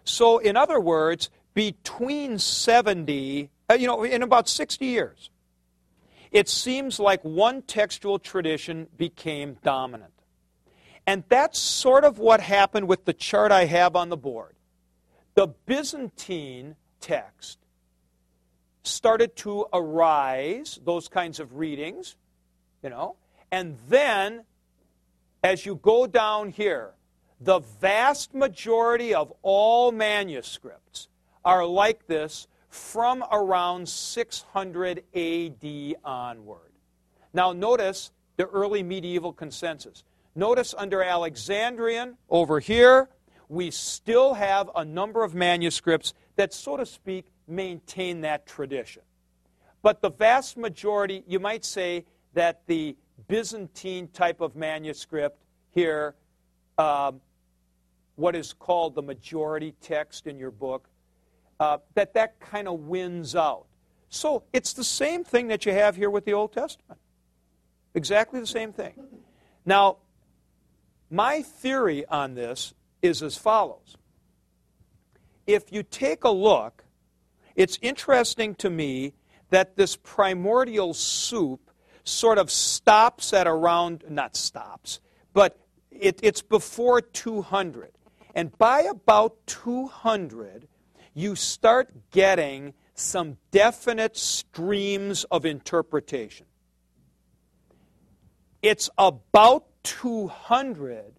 [0.05, 5.31] So, in other words, between 70, uh, you know, in about 60 years,
[6.31, 10.13] it seems like one textual tradition became dominant.
[11.09, 14.55] And that's sort of what happened with the chart I have on the board.
[15.37, 17.59] The Byzantine text
[18.83, 22.15] started to arise, those kinds of readings,
[22.83, 23.17] you know,
[23.51, 24.45] and then
[25.43, 26.91] as you go down here,
[27.41, 31.09] the vast majority of all manuscripts
[31.43, 36.73] are like this from around 600 AD onward.
[37.33, 40.05] Now, notice the early medieval consensus.
[40.39, 43.09] Notice under Alexandrian over here,
[43.49, 49.03] we still have a number of manuscripts that, so to speak, maintain that tradition.
[49.83, 52.97] But the vast majority, you might say that the
[53.27, 56.15] Byzantine type of manuscript here,
[56.79, 57.21] um,
[58.15, 60.89] what is called the majority text in your book,
[61.59, 63.65] uh, that that kind of wins out.
[64.09, 67.01] So it's the same thing that you have here with the Old Testament.
[67.93, 68.95] Exactly the same thing.
[69.67, 69.97] Now,
[71.11, 73.97] my theory on this is as follows.
[75.47, 76.85] If you take a look,
[77.55, 79.15] it's interesting to me
[79.51, 81.71] that this primordial soup
[82.05, 85.01] sort of stops at around, not stops,
[85.33, 85.59] but
[85.91, 87.93] it, it's before 200.
[88.35, 90.69] And by about 200,
[91.15, 96.47] you start getting some definite streams of interpretation.
[98.63, 101.15] It's about 200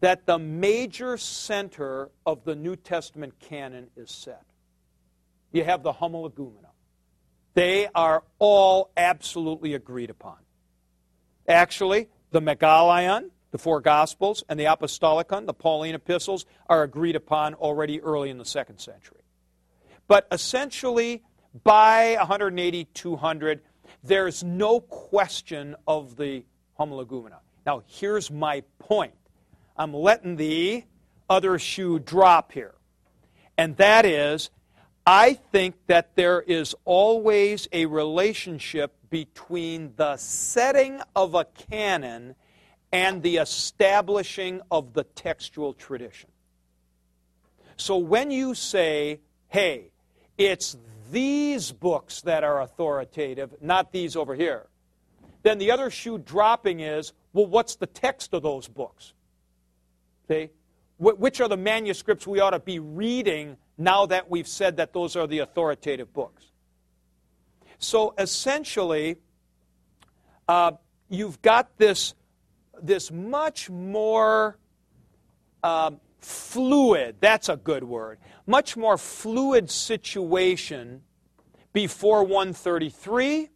[0.00, 4.44] that the major center of the New Testament canon is set.
[5.52, 6.70] You have the Homologoumena.
[7.52, 10.36] They are all absolutely agreed upon.
[11.46, 17.54] Actually, the Megalion, the four Gospels, and the Apostolicon, the Pauline epistles, are agreed upon
[17.54, 19.20] already early in the second century.
[20.08, 21.22] But essentially,
[21.64, 23.60] by 180, 200,
[24.02, 26.44] there's no question of the
[26.78, 27.40] Homologoumena.
[27.66, 29.14] Now, here's my point.
[29.76, 30.84] I'm letting the
[31.28, 32.74] other shoe drop here.
[33.56, 34.50] And that is,
[35.06, 42.34] I think that there is always a relationship between the setting of a canon
[42.92, 46.30] and the establishing of the textual tradition.
[47.76, 49.90] So when you say, hey,
[50.36, 50.76] it's
[51.10, 54.66] these books that are authoritative, not these over here,
[55.42, 59.12] then the other shoe dropping is, well, what's the text of those books?
[60.28, 60.50] See?
[60.98, 65.16] Which are the manuscripts we ought to be reading now that we've said that those
[65.16, 66.44] are the authoritative books?
[67.78, 69.16] So essentially,
[70.46, 70.72] uh,
[71.08, 72.14] you've got this
[72.82, 74.58] this much more
[75.62, 81.02] um, fluid, that's a good word, much more fluid situation
[81.72, 83.48] before 133,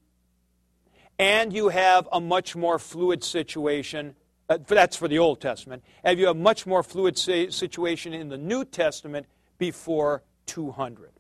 [1.19, 4.15] and you have a much more fluid situation.
[4.49, 5.83] Uh, that's for the Old Testament.
[6.03, 9.27] And you have a much more fluid situation in the New Testament
[9.59, 11.13] before 200.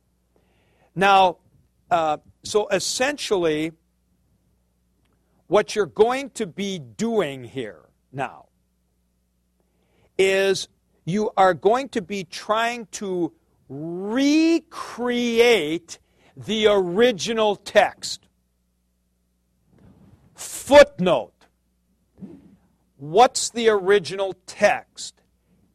[0.95, 1.39] Now,
[1.91, 3.73] uh, so essentially,
[5.47, 7.83] what you're going to be doing here
[8.13, 8.47] now
[10.19, 10.69] is
[11.05, 13.33] you are going to be trying to
[13.69, 14.39] recreate
[16.37, 18.24] the original text.
[20.45, 21.33] Footnote
[22.97, 25.21] What's the original text?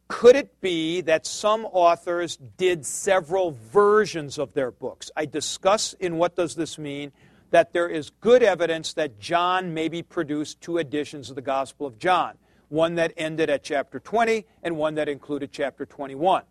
[0.08, 5.10] Could it be that some authors did several versions of their books?
[5.14, 7.12] I discuss in What Does This Mean
[7.50, 11.98] that there is good evidence that John maybe produced two editions of the Gospel of
[11.98, 12.36] John
[12.68, 16.44] one that ended at chapter 20 and one that included chapter 21.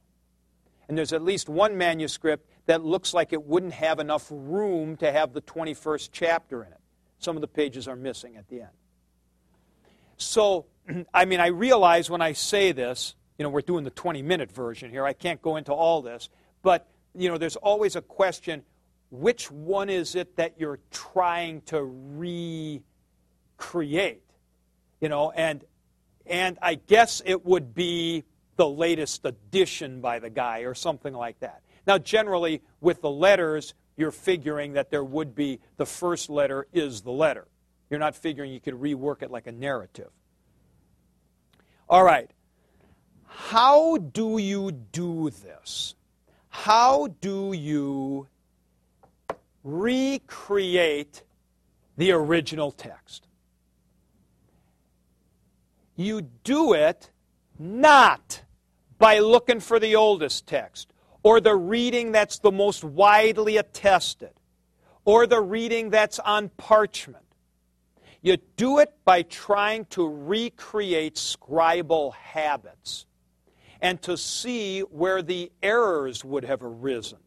[0.88, 5.11] And there's at least one manuscript that looks like it wouldn't have enough room to
[5.11, 6.78] have the 21st chapter in it.
[7.20, 8.72] Some of the pages are missing at the end.
[10.17, 10.65] So,
[11.13, 14.51] I mean, I realize when I say this, you know, we're doing the 20 minute
[14.51, 15.05] version here.
[15.05, 16.30] I can't go into all this.
[16.61, 18.63] But, you know, there's always a question
[19.11, 21.84] which one is it that you're trying to
[23.63, 24.22] recreate?
[25.01, 25.63] You know, and
[26.28, 28.24] and I guess it would be
[28.55, 31.63] the latest edition by the guy or something like that.
[31.88, 37.01] Now, generally, with the letters, you're figuring that there would be the first letter is
[37.01, 37.47] the letter.
[37.89, 40.09] You're not figuring you could rework it like a narrative.
[41.89, 42.31] All right.
[43.25, 45.95] How do you do this?
[46.47, 48.27] How do you
[49.65, 51.23] recreate
[51.97, 53.27] the original text?
[55.97, 57.09] You do it
[57.57, 58.43] not
[58.97, 60.93] by looking for the oldest text
[61.24, 64.32] or the reading that's the most widely attested
[65.05, 67.24] or the reading that's on parchment.
[68.22, 73.05] You do it by trying to recreate scribal habits
[73.82, 77.20] and to see where the errors would have arisen.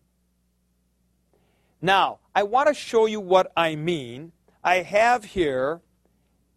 [1.80, 4.32] Now, I want to show you what I mean.
[4.62, 5.80] I have here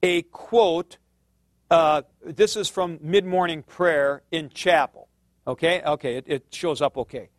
[0.04, 0.98] a quote.
[1.72, 5.05] Uh, this is from mid morning prayer in chapel.
[5.48, 5.82] Okay?
[5.82, 7.30] Okay, it, it shows up okay.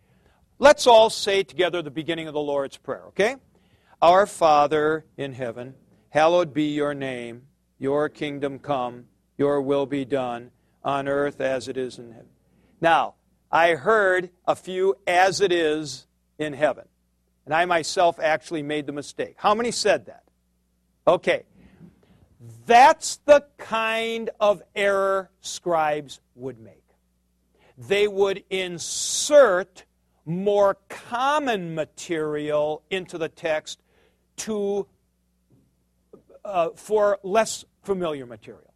[0.58, 3.36] Let's all say together the beginning of the Lord's Prayer, okay?
[4.00, 5.74] Our Father in heaven,
[6.10, 7.42] hallowed be your name.
[7.78, 9.04] Your kingdom come,
[9.36, 10.50] your will be done
[10.82, 12.28] on earth as it is in heaven.
[12.80, 13.14] Now,
[13.50, 16.06] I heard a few as it is
[16.38, 16.86] in heaven.
[17.44, 19.34] And I myself actually made the mistake.
[19.36, 20.24] How many said that?
[21.06, 21.44] Okay.
[22.66, 26.82] That's the kind of error scribes would make.
[27.76, 29.84] They would insert
[30.24, 33.80] more common material into the text
[34.38, 34.86] to
[36.44, 38.72] uh, for less familiar material.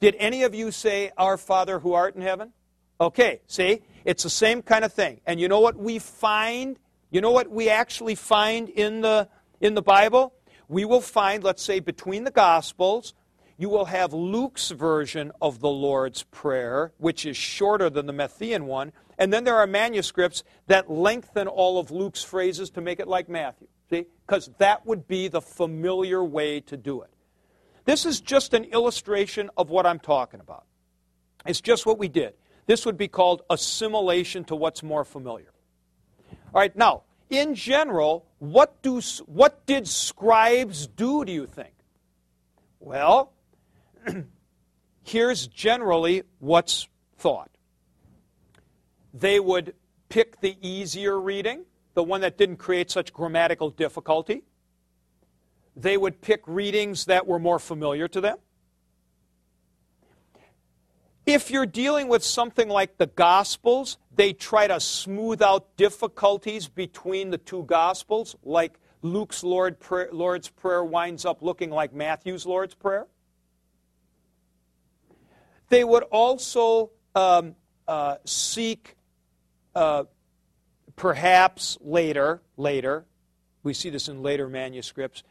[0.00, 2.52] Did any of you say, Our Father who art in heaven?
[3.00, 3.82] Okay, see?
[4.04, 5.20] It's the same kind of thing.
[5.26, 6.78] And you know what we find?
[7.10, 9.28] You know what we actually find in the,
[9.60, 10.32] in the Bible?
[10.68, 13.14] We will find, let's say, between the Gospels,
[13.58, 18.64] you will have Luke's version of the Lord's Prayer, which is shorter than the Matthean
[18.64, 18.92] one.
[19.18, 23.28] And then there are manuscripts that lengthen all of Luke's phrases to make it like
[23.28, 23.68] Matthew.
[23.88, 24.06] See?
[24.26, 27.10] Because that would be the familiar way to do it.
[27.86, 30.66] This is just an illustration of what I'm talking about.
[31.46, 32.34] It's just what we did.
[32.66, 35.52] This would be called assimilation to what's more familiar.
[36.52, 41.74] All right, now, in general, what, do, what did scribes do, do you think?
[42.80, 43.32] Well,
[45.04, 46.88] here's generally what's
[47.18, 47.50] thought
[49.14, 49.74] they would
[50.08, 54.42] pick the easier reading, the one that didn't create such grammatical difficulty.
[55.74, 58.38] They would pick readings that were more familiar to them.
[61.24, 67.30] If you're dealing with something like the Gospels, they try to smooth out difficulties between
[67.30, 72.74] the two Gospels, like Luke's Lord prayer, Lord's Prayer winds up looking like Matthew's Lord's
[72.74, 73.06] Prayer.
[75.68, 77.56] They would also um,
[77.88, 78.96] uh, seek,
[79.74, 80.04] uh,
[80.94, 83.06] perhaps later, later,
[83.62, 85.22] we see this in later manuscripts,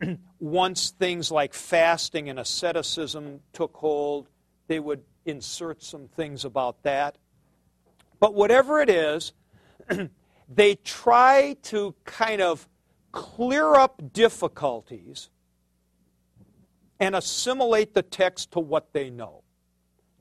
[0.40, 4.28] once things like fasting and asceticism took hold,
[4.66, 7.16] they would insert some things about that.
[8.20, 9.32] But whatever it is,
[10.48, 12.68] they try to kind of
[13.10, 15.30] clear up difficulties
[16.98, 19.41] and assimilate the text to what they know.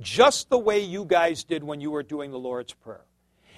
[0.02, 3.06] Just the way you guys did when you were doing the Lord's Prayer.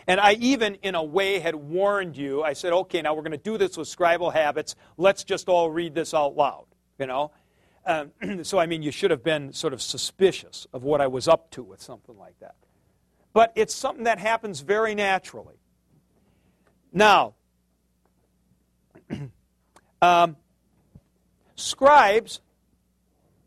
[0.05, 2.43] And I even, in a way, had warned you.
[2.43, 4.75] I said, okay, now we're going to do this with scribal habits.
[4.97, 6.65] Let's just all read this out loud,
[6.99, 7.31] you know?
[7.85, 8.11] Um,
[8.43, 11.51] so, I mean, you should have been sort of suspicious of what I was up
[11.51, 12.55] to with something like that.
[13.31, 15.55] But it's something that happens very naturally.
[16.91, 17.35] Now,
[20.01, 20.35] um,
[21.55, 22.41] scribes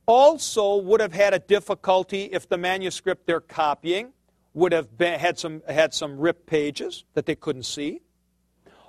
[0.07, 4.13] also would have had a difficulty if the manuscript they're copying
[4.55, 8.01] would have been, had, some, had some ripped pages that they couldn't see.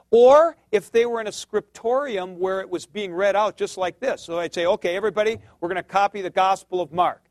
[0.09, 3.99] Or if they were in a scriptorium where it was being read out just like
[3.99, 4.21] this.
[4.21, 7.21] So I'd say, okay, everybody, we're going to copy the Gospel of Mark.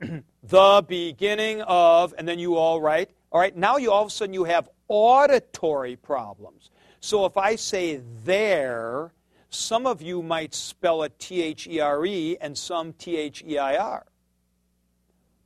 [0.42, 3.10] the beginning of, and then you all write.
[3.30, 6.70] All right, now you all of a sudden you have auditory problems.
[6.98, 9.12] So if I say there,
[9.50, 13.44] some of you might spell it T H E R E and some T H
[13.46, 14.06] E I R.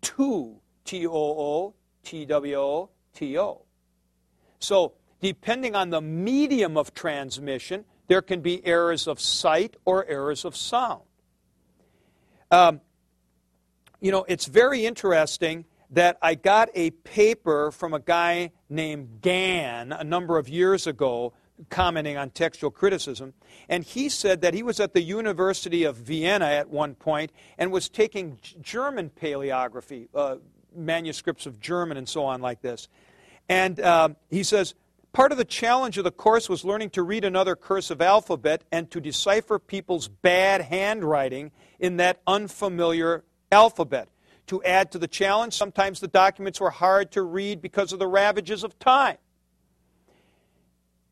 [0.02, 3.62] Two, T O O, T W O, T O.
[4.58, 10.44] So, depending on the medium of transmission, there can be errors of sight or errors
[10.44, 11.02] of sound.
[12.50, 12.82] Um,
[14.00, 19.92] you know, it's very interesting that I got a paper from a guy named Gann
[19.92, 21.32] a number of years ago
[21.70, 23.34] commenting on textual criticism.
[23.68, 27.70] And he said that he was at the University of Vienna at one point and
[27.72, 30.36] was taking German paleography, uh,
[30.74, 32.88] manuscripts of German and so on, like this.
[33.48, 34.74] And um, he says,
[35.12, 38.90] Part of the challenge of the course was learning to read another cursive alphabet and
[38.90, 44.08] to decipher people's bad handwriting in that unfamiliar alphabet.
[44.48, 48.08] To add to the challenge, sometimes the documents were hard to read because of the
[48.08, 49.18] ravages of time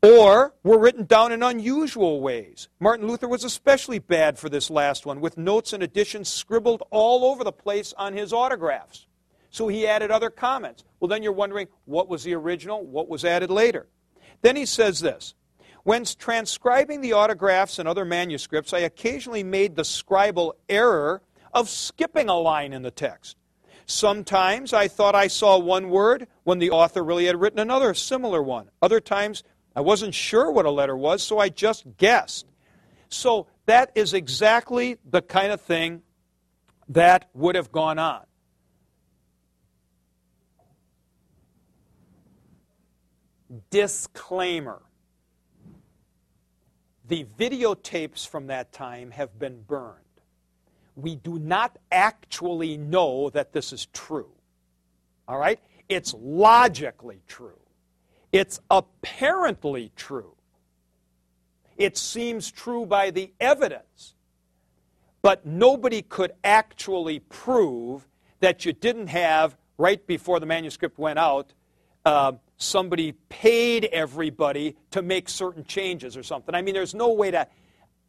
[0.03, 2.69] or were written down in unusual ways.
[2.81, 7.25] Martin Luther was especially bad for this last one, with notes and additions scribbled all
[7.25, 9.07] over the place on his autographs.
[9.51, 10.83] So he added other comments.
[10.99, 13.87] Well, then you're wondering what was the original, what was added later.
[14.41, 15.35] Then he says this
[15.85, 21.23] When transcribing the autographs and other manuscripts, I occasionally made the scribal error
[21.53, 23.37] of skipping a line in the text.
[23.87, 28.43] Sometimes I thought I saw one word when the author really had written another similar
[28.43, 28.71] one.
[28.81, 29.43] Other times
[29.75, 32.47] I wasn't sure what a letter was, so I just guessed.
[33.09, 36.03] So that is exactly the kind of thing
[36.89, 38.25] that would have gone on.
[43.71, 44.83] Disclaimer
[47.13, 49.99] the videotapes from that time have been burned.
[50.97, 54.31] We do not actually know that this is true.
[55.29, 55.61] All right?
[55.89, 57.62] It's logically true.
[58.33, 60.35] It's apparently true.
[61.77, 64.15] It seems true by the evidence.
[65.21, 68.09] But nobody could actually prove
[68.41, 71.53] that you didn't have, right before the manuscript went out,
[72.05, 76.55] uh, somebody paid everybody to make certain changes or something.
[76.55, 77.47] I mean, there's no way to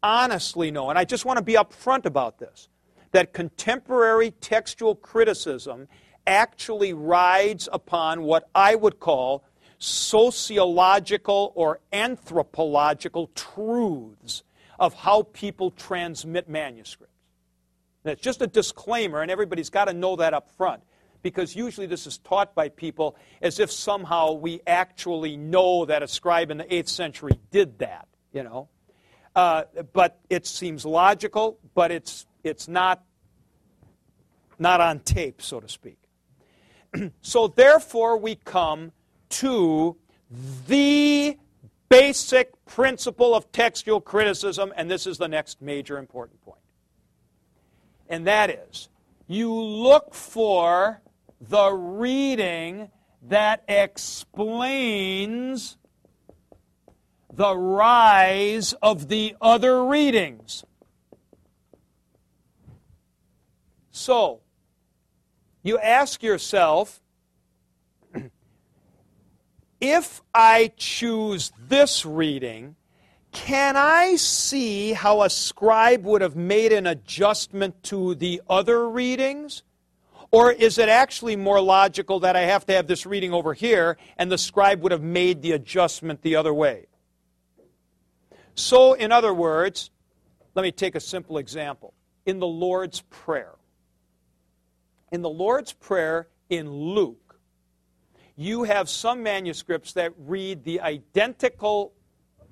[0.01, 0.89] honestly know.
[0.89, 2.69] And I just want to be upfront about this
[3.11, 5.88] that contemporary textual criticism
[6.26, 9.43] actually rides upon what I would call
[9.84, 14.43] sociological or anthropological truths
[14.79, 17.13] of how people transmit manuscripts.
[18.03, 20.84] That's just a disclaimer, and everybody's got to know that up front
[21.21, 26.07] because usually this is taught by people as if somehow we actually know that a
[26.07, 28.69] scribe in the 8th century did that, you know.
[29.36, 29.63] Uh,
[29.93, 33.03] but it seems logical, but it's, it's not,
[34.59, 35.97] not on tape, so to speak.
[37.21, 38.91] so therefore, we come
[39.34, 39.97] to
[40.67, 41.38] the
[41.89, 46.59] basic principle of textual criticism, and this is the next major important point.
[48.09, 48.89] And that is,
[49.27, 51.01] you look for
[51.39, 52.89] the reading
[53.27, 54.88] that explains
[57.31, 60.63] the rise of the other readings.
[63.91, 64.41] So,
[65.61, 67.03] you ask yourself,
[69.84, 72.77] if I choose this reading,
[73.34, 79.63] can I see how a scribe would have made an adjustment to the other readings?
[80.31, 83.97] Or is it actually more logical that I have to have this reading over here
[84.17, 86.86] and the scribe would have made the adjustment the other way?
[88.55, 89.91] So, in other words,
[90.55, 91.93] let me take a simple example.
[92.25, 93.55] In the Lord's Prayer,
[95.11, 97.22] in the Lord's Prayer in Luke,
[98.36, 101.93] you have some manuscripts that read the identical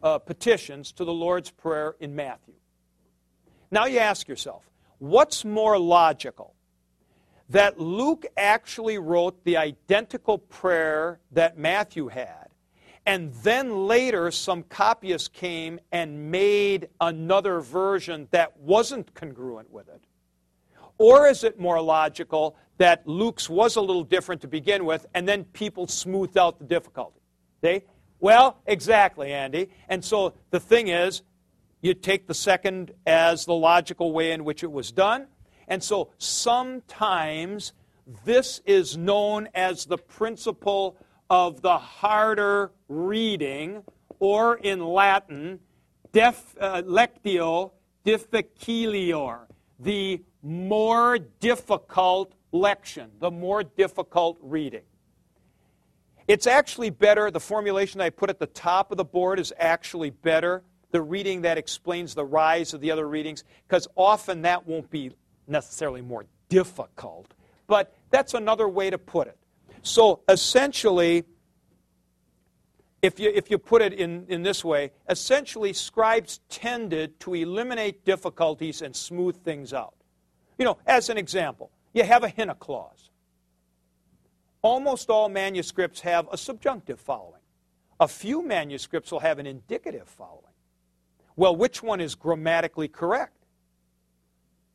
[0.03, 2.53] uh, petitions to the Lord's Prayer in Matthew.
[3.71, 4.69] Now you ask yourself,
[4.99, 6.53] what's more logical?
[7.49, 12.47] That Luke actually wrote the identical prayer that Matthew had,
[13.05, 20.03] and then later some copyists came and made another version that wasn't congruent with it?
[20.97, 25.27] Or is it more logical that Luke's was a little different to begin with, and
[25.27, 27.19] then people smoothed out the difficulty?
[27.63, 27.83] See?
[28.19, 29.69] Well, exactly, Andy.
[29.87, 31.21] And so the thing is,
[31.81, 35.27] you take the second as the logical way in which it was done.
[35.67, 37.73] And so sometimes
[38.25, 40.97] this is known as the principle
[41.29, 43.83] of the harder reading,
[44.19, 45.59] or in Latin,
[46.13, 47.73] def, uh, lectio
[48.03, 49.41] difficilior,
[49.79, 54.83] the more difficult lection, the more difficult reading.
[56.27, 60.11] It's actually better, the formulation I put at the top of the board is actually
[60.11, 64.89] better, the reading that explains the rise of the other readings, because often that won't
[64.89, 65.11] be
[65.47, 67.33] necessarily more difficult,
[67.67, 69.37] but that's another way to put it.
[69.81, 71.23] So essentially,
[73.01, 78.05] if you, if you put it in, in this way, essentially scribes tended to eliminate
[78.05, 79.95] difficulties and smooth things out.
[80.59, 83.09] You know, as an example, you have a hina clause.
[84.61, 87.41] Almost all manuscripts have a subjunctive following.
[87.99, 90.45] A few manuscripts will have an indicative following.
[91.35, 93.45] Well, which one is grammatically correct?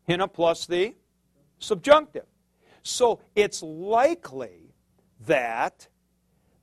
[0.08, 0.94] Hina plus the
[1.58, 2.26] subjunctive.
[2.82, 4.74] So it's likely
[5.26, 5.88] that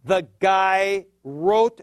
[0.03, 1.81] the guy wrote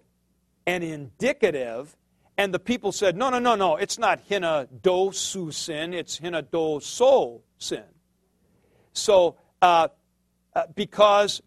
[0.67, 1.97] an indicative
[2.37, 6.19] and the people said, no, no, no, no, it's not hina do su sin, it's
[6.19, 7.85] hina do so sin.
[8.93, 9.89] So uh,
[10.55, 11.43] uh, because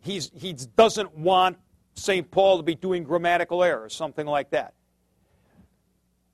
[0.00, 1.58] he's, he doesn't want
[1.94, 2.30] St.
[2.30, 4.74] Paul to be doing grammatical errors, something like that.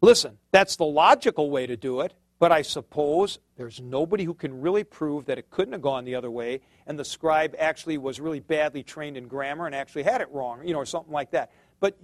[0.01, 4.61] Listen, that's the logical way to do it, but I suppose there's nobody who can
[4.61, 8.21] really prove that it couldn't have gone the other way, and the scribe actually was
[8.21, 11.31] really badly trained in grammar and actually had it wrong, you know, or something like
[11.31, 11.53] that.
[11.81, 11.99] But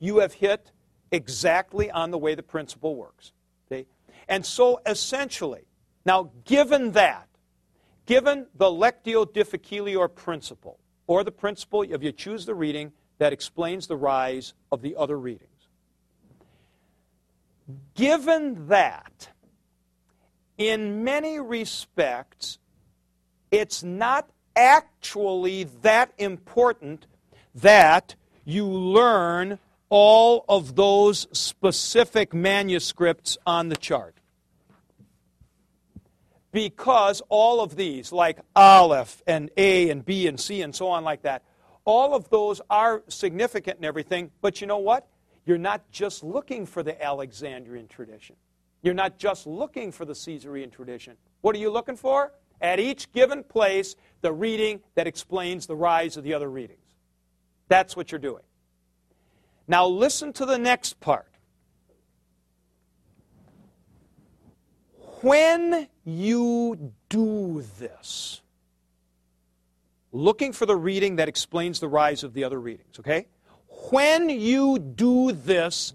[0.00, 0.72] you have hit
[1.12, 3.32] exactly on the way the principle works.
[3.68, 3.86] See?
[4.28, 5.62] And so essentially,
[6.04, 7.28] now given that,
[8.06, 13.86] given the lectio difficilior principle, or the principle if you choose the reading that explains
[13.86, 15.48] the rise of the other readings.
[17.94, 19.28] Given that,
[20.58, 22.58] in many respects,
[23.50, 27.06] it's not actually that important
[27.54, 34.16] that you learn all of those specific manuscripts on the chart
[36.52, 41.02] because all of these, like Aleph and A and B and C and so on,
[41.02, 41.42] like that,
[41.84, 45.08] all of those are significant and everything, but you know what?
[45.44, 48.36] You're not just looking for the Alexandrian tradition.
[48.82, 51.16] You're not just looking for the Caesarean tradition.
[51.40, 52.32] What are you looking for?
[52.60, 56.78] At each given place, the reading that explains the rise of the other readings.
[57.68, 58.42] That's what you're doing.
[59.66, 61.31] Now, listen to the next part.
[65.22, 68.42] When you do this,
[70.10, 73.26] looking for the reading that explains the rise of the other readings, okay?
[73.90, 75.94] When you do this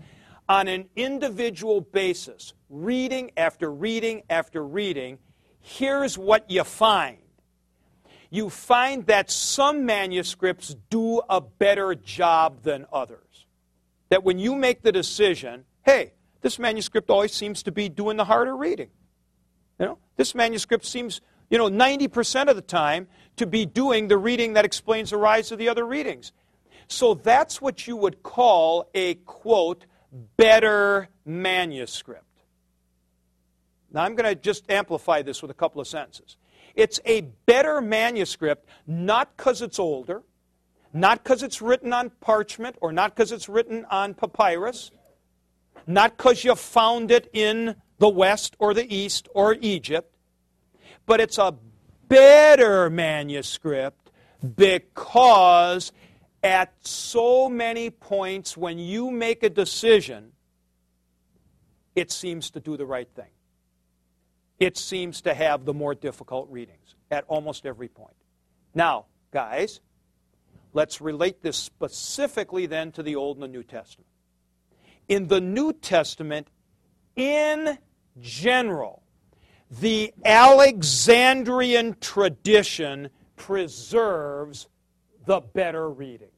[0.49, 5.19] on an individual basis, reading after reading after reading,
[5.59, 7.17] here's what you find.
[8.29, 13.45] You find that some manuscripts do a better job than others.
[14.09, 18.25] That when you make the decision, hey, this manuscript always seems to be doing the
[18.25, 18.89] harder reading.
[19.79, 23.07] You know, this manuscript seems, you know, 90% of the time
[23.37, 26.31] to be doing the reading that explains the rise of the other readings.
[26.87, 29.85] So that's what you would call a quote
[30.37, 32.23] better manuscript.
[33.91, 36.37] Now I'm going to just amplify this with a couple of sentences.
[36.75, 40.23] It's a better manuscript not because it's older,
[40.93, 44.91] not because it's written on parchment or not because it's written on papyrus,
[45.85, 50.13] not because you found it in the West or the East or Egypt,
[51.05, 51.55] but it's a
[52.07, 54.11] better manuscript
[54.55, 55.91] because
[56.43, 60.31] at so many points when you make a decision,
[61.95, 63.31] it seems to do the right thing.
[64.59, 68.15] It seems to have the more difficult readings at almost every point.
[68.73, 69.79] Now, guys,
[70.73, 74.07] let's relate this specifically then to the Old and the New Testament.
[75.07, 76.49] In the New Testament,
[77.15, 77.77] in
[78.21, 79.03] general,
[79.69, 84.67] the Alexandrian tradition preserves
[85.25, 86.31] the better readings.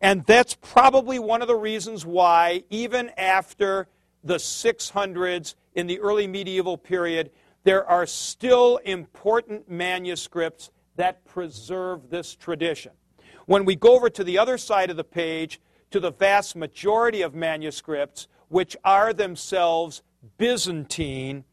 [0.00, 3.86] And that's probably one of the reasons why, even after
[4.24, 7.30] the 600s, in the early medieval period,
[7.64, 12.92] there are still important manuscripts that preserve this tradition.
[13.46, 15.60] When we go over to the other side of the page,
[15.90, 20.02] to the vast majority of manuscripts, which are themselves
[20.38, 21.44] Byzantine,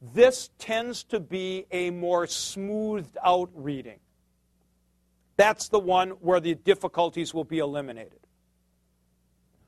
[0.00, 4.00] this tends to be a more smoothed out reading.
[5.36, 8.20] That's the one where the difficulties will be eliminated.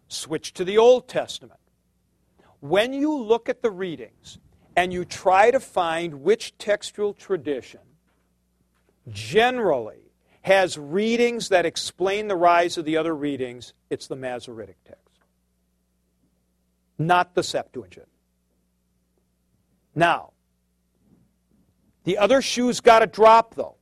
[0.09, 1.61] Switch to the Old Testament.
[2.61, 4.39] When you look at the readings
[4.77, 7.81] and you try to find which textual tradition
[9.09, 15.21] generally has readings that explain the rise of the other readings, it's the Masoretic text,
[16.99, 18.10] not the Septuagint.
[19.95, 20.33] Now,
[22.05, 23.77] the other shoe's got to drop, though.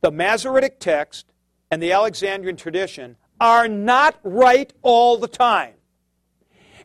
[0.00, 1.32] The Masoretic text
[1.70, 5.74] and the Alexandrian tradition are not right all the time.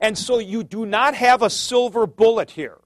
[0.02, 2.78] And so you do not have a silver bullet here.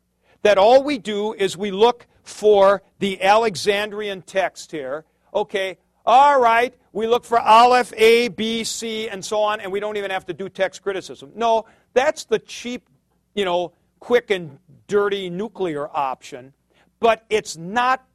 [0.42, 5.06] That all we do is we look for the Alexandrian text here.
[5.34, 9.80] Okay, all right, we look for Aleph, A, B, C, and so on, and we
[9.80, 11.32] don't even have to do text criticism.
[11.36, 12.90] No, that's the cheap,
[13.34, 14.60] you know, quick and
[14.94, 16.54] dirty nuclear option,
[17.00, 18.06] but it's not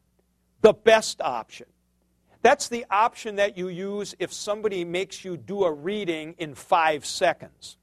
[0.61, 1.67] the best option.
[2.41, 7.05] That's the option that you use if somebody makes you do a reading in five
[7.05, 7.79] seconds.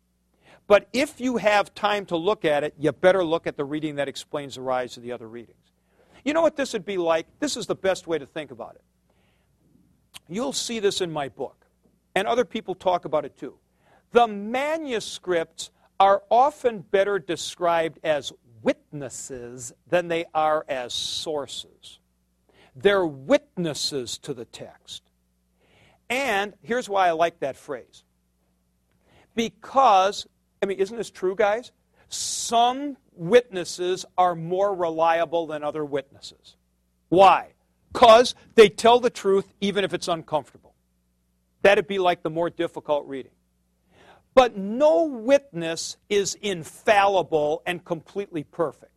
[0.66, 3.96] But if you have time to look at it, you better look at the reading
[3.96, 5.60] that explains the rise of the other readings.
[6.24, 7.28] You know what this would be like?
[7.42, 8.84] This is the best way to think about it.
[10.30, 11.66] You'll see this in my book,
[12.16, 13.56] and other people talk about it too.
[14.14, 15.70] The manuscripts
[16.00, 18.32] are often better described as
[18.66, 22.00] witnesses than they are as sources.
[22.76, 25.04] They're witnesses to the text.
[26.10, 28.04] And here's why I like that phrase.
[29.36, 30.28] Because,
[30.62, 31.72] I mean, isn't this true, guys?
[32.10, 36.56] Some witnesses are more reliable than other witnesses.
[37.10, 37.54] Why?
[37.94, 40.74] Because they tell the truth even if it's uncomfortable.
[41.62, 43.32] That'd be like the more difficult reading.
[44.36, 48.92] But no witness is infallible and completely perfect.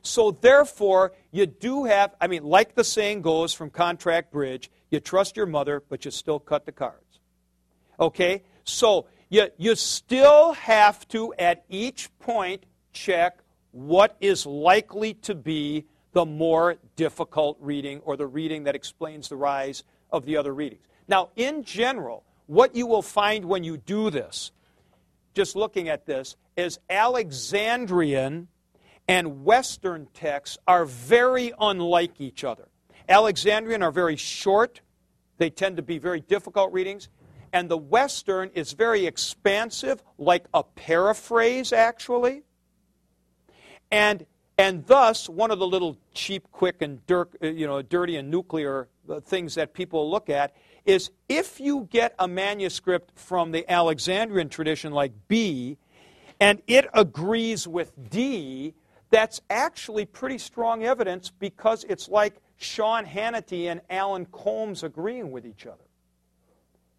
[0.00, 4.98] So, therefore, you do have, I mean, like the saying goes from Contract Bridge, you
[4.98, 7.20] trust your mother, but you still cut the cards.
[8.00, 8.42] Okay?
[8.64, 13.38] So, you, you still have to, at each point, check
[13.70, 19.36] what is likely to be the more difficult reading or the reading that explains the
[19.36, 20.82] rise of the other readings.
[21.08, 24.50] Now, in general, what you will find when you do this,
[25.34, 28.48] just looking at this, is Alexandrian
[29.08, 32.68] and Western texts are very unlike each other.
[33.08, 34.80] Alexandrian are very short,
[35.38, 37.08] they tend to be very difficult readings,
[37.52, 42.42] and the Western is very expansive, like a paraphrase, actually.
[43.90, 44.24] And,
[44.56, 48.30] and thus, one of the little cheap, quick, and dirt, uh, you know, dirty and
[48.30, 50.54] nuclear uh, things that people look at
[50.84, 55.78] is if you get a manuscript from the Alexandrian tradition like B,
[56.40, 58.74] and it agrees with D,
[59.10, 65.46] that's actually pretty strong evidence because it's like Sean Hannity and Alan Colmes agreeing with
[65.46, 65.84] each other.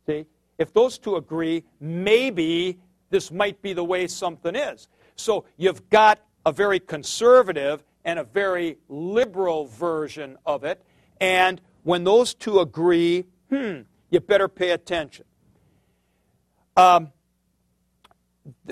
[0.05, 0.25] See?
[0.57, 2.77] If those two agree, maybe
[3.09, 4.87] this might be the way something is.
[5.15, 10.81] So you've got a very conservative and a very liberal version of it.
[11.19, 15.25] And when those two agree, hmm, you better pay attention.
[16.75, 17.11] Um,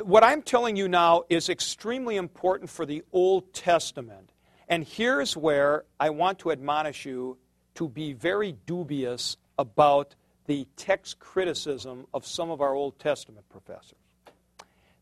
[0.03, 4.31] what I'm telling you now is extremely important for the Old Testament.
[4.67, 7.37] And here's where I want to admonish you
[7.75, 10.15] to be very dubious about
[10.47, 13.97] the text criticism of some of our Old Testament professors.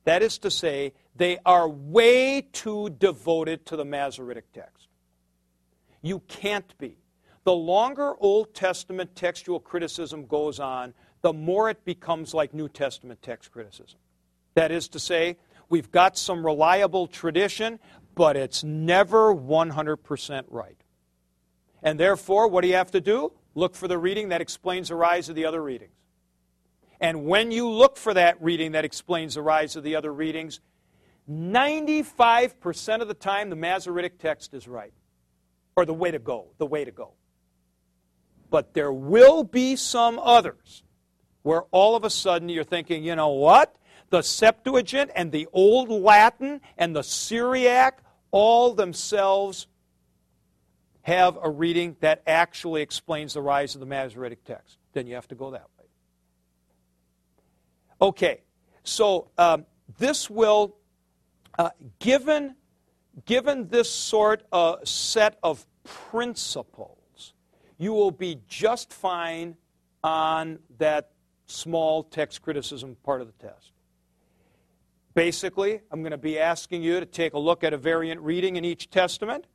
[0.03, 4.88] That is to say, they are way too devoted to the Masoretic text.
[6.01, 6.97] You can't be.
[7.50, 10.93] The longer Old Testament textual criticism goes on,
[11.24, 13.97] the more it becomes like New Testament text criticism.
[14.54, 15.36] That is to say,
[15.68, 17.80] we've got some reliable tradition,
[18.14, 20.78] but it's never 100% right.
[21.82, 23.32] And therefore, what do you have to do?
[23.56, 25.95] Look for the reading that explains the rise of the other readings.
[27.02, 30.60] And when you look for that reading that explains the rise of the other readings,
[31.28, 34.93] 95% of the time the Masoretic text is right.
[35.76, 37.14] Or the way to go, the way to go.
[38.50, 40.84] But there will be some others
[41.43, 43.76] where all of a sudden you're thinking, you know what?
[44.10, 49.68] the Septuagint and the Old Latin and the Syriac all themselves
[51.02, 54.78] have a reading that actually explains the rise of the Masoretic text.
[54.93, 55.86] Then you have to go that way.
[58.02, 58.41] Okay,
[58.84, 59.66] so um,
[59.97, 60.76] this will
[61.58, 62.56] Uh, given,
[63.26, 66.99] given this sort of set of principles,
[67.80, 69.55] you will be just fine
[70.03, 71.09] on that
[71.47, 73.71] small text criticism part of the test.
[75.15, 78.57] Basically, I'm going to be asking you to take a look at a variant reading
[78.57, 79.45] in each testament,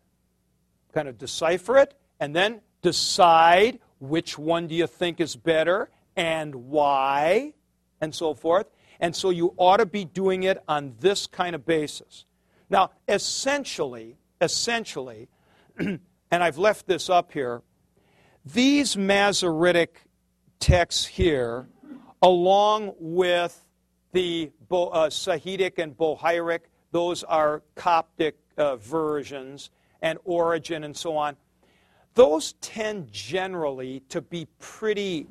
[0.92, 6.54] kind of decipher it, and then decide which one do you think is better and
[6.54, 7.54] why,
[8.00, 8.66] and so forth.
[9.00, 12.24] And so you ought to be doing it on this kind of basis.
[12.70, 15.28] Now, essentially, essentially,
[15.78, 16.00] and
[16.30, 17.62] I've left this up here,
[18.44, 20.02] these Masoretic
[20.60, 21.66] texts here,
[22.22, 23.64] along with
[24.12, 26.60] the Bo, uh, Sahidic and Bohairic,
[26.92, 29.70] those are Coptic uh, versions,
[30.02, 31.36] and Origen and so on.
[32.14, 35.26] Those tend generally to be pretty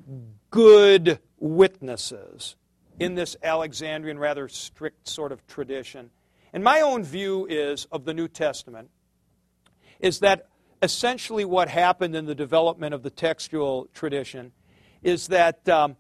[0.50, 2.56] good witnesses
[3.00, 6.10] in this Alexandrian, rather strict sort of tradition.
[6.52, 8.90] And my own view is of the New Testament
[10.00, 10.48] is that
[10.84, 14.52] essentially what happened in the development of the textual tradition
[15.02, 15.96] is that um,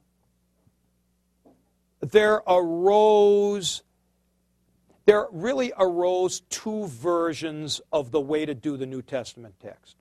[2.01, 3.81] there arose
[5.05, 9.95] there really arose two versions of the way to do the New Testament text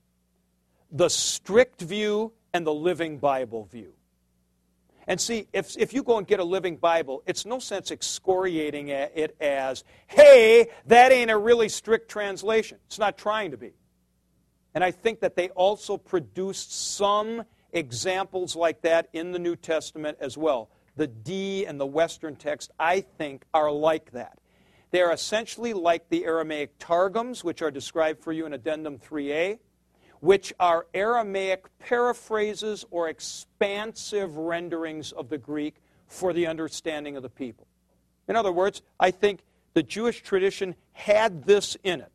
[0.90, 3.94] the strict view and the living Bible view.
[5.06, 8.88] And see, if, if you go and get a living Bible, it's no sense excoriating
[8.88, 12.78] it as, hey, that ain't a really strict translation.
[12.86, 13.72] It's not trying to be.
[14.74, 20.18] And I think that they also produced some examples like that in the New Testament
[20.20, 20.70] as well.
[20.96, 24.38] The D and the Western text, I think, are like that.
[24.90, 29.58] They are essentially like the Aramaic Targums, which are described for you in Addendum 3a
[30.22, 37.28] which are Aramaic paraphrases or expansive renderings of the Greek for the understanding of the
[37.28, 37.66] people.
[38.28, 39.40] In other words, I think
[39.74, 42.12] the Jewish tradition had this in it.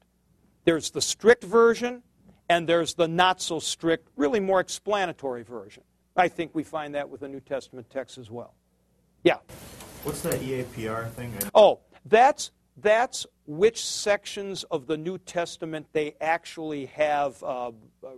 [0.64, 2.02] There's the strict version,
[2.50, 5.84] and there's the not so strict, really more explanatory version.
[6.16, 8.54] I think we find that with the New Testament text as well.
[9.24, 9.38] Yeah.
[10.04, 11.34] What's that EAPR thing?
[11.54, 17.72] Oh, that's that's which sections of the New Testament they actually have uh,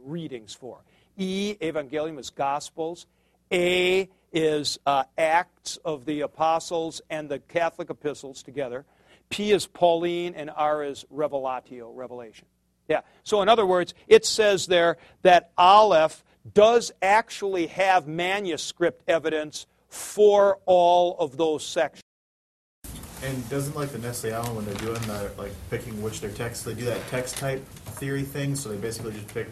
[0.03, 0.83] readings for.
[1.17, 3.07] E, Evangelium, is Gospels.
[3.51, 8.85] A is uh, Acts of the Apostles and the Catholic epistles together.
[9.29, 12.47] P is Pauline, and R is Revelatio, Revelation.
[12.89, 13.01] Yeah.
[13.23, 16.23] So, in other words, it says there that Aleph
[16.53, 22.03] does actually have manuscript evidence for all of those sections.
[23.21, 26.65] And doesn't like the Nestle Aland when they're doing the like picking which their text,
[26.65, 28.55] they do that text type theory thing.
[28.55, 29.47] So they basically just pick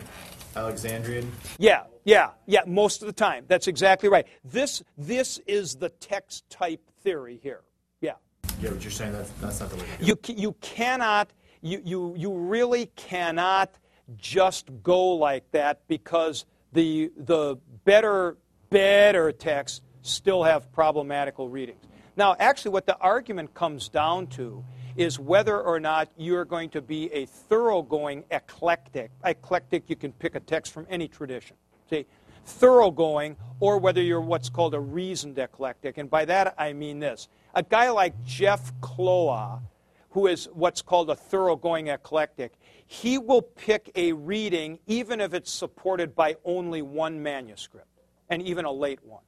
[0.55, 1.31] Alexandrian.
[1.59, 2.61] Yeah, yeah, yeah.
[2.65, 4.25] Most of the time, that's exactly right.
[4.43, 7.61] This this is the text type theory here.
[7.99, 8.13] Yeah.
[8.61, 9.83] Yeah, but you're saying that's that's not the way.
[9.99, 11.29] You you cannot
[11.61, 13.75] you you you really cannot
[14.17, 18.37] just go like that because the the better
[18.69, 21.83] better texts still have problematical readings.
[22.15, 24.63] Now, actually, what the argument comes down to
[24.95, 29.11] is whether or not you're going to be a thoroughgoing eclectic.
[29.23, 31.55] Eclectic, you can pick a text from any tradition.
[31.89, 32.07] See,
[32.45, 35.99] thoroughgoing, or whether you're what's called a reasoned eclectic.
[35.99, 37.27] And by that, I mean this.
[37.53, 39.61] A guy like Jeff Kloha,
[40.09, 42.53] who is what's called a thoroughgoing eclectic,
[42.85, 47.87] he will pick a reading even if it's supported by only one manuscript,
[48.29, 49.23] and even a late one.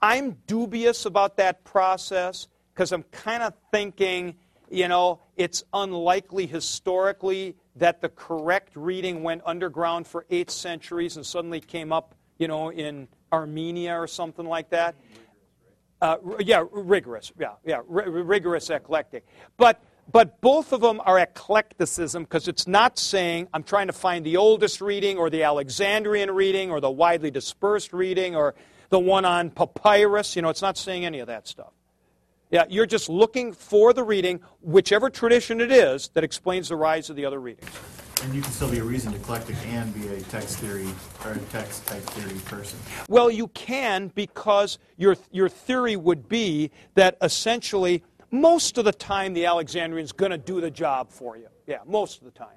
[0.00, 4.34] I'm dubious about that process because I'm kind of thinking,
[4.70, 11.24] you know, it's unlikely historically that the correct reading went underground for eight centuries and
[11.24, 14.94] suddenly came up, you know, in Armenia or something like that.
[16.00, 17.32] Uh, yeah, rigorous.
[17.38, 19.26] Yeah, yeah, r- rigorous eclectic.
[19.56, 19.82] But
[20.12, 24.36] but both of them are eclecticism because it's not saying I'm trying to find the
[24.36, 28.54] oldest reading or the Alexandrian reading or the widely dispersed reading or
[28.90, 30.36] the one on papyrus.
[30.36, 31.72] You know, it's not saying any of that stuff.
[32.50, 37.10] Yeah, you're just looking for the reading, whichever tradition it is, that explains the rise
[37.10, 37.70] of the other readings.
[38.24, 40.88] And you can still be a reasoned eclectic and be a text theory
[41.26, 42.78] or a text type theory person.
[43.06, 49.34] Well, you can because your your theory would be that essentially most of the time
[49.34, 51.48] the Alexandrian's going to do the job for you.
[51.66, 52.56] Yeah, most of the time.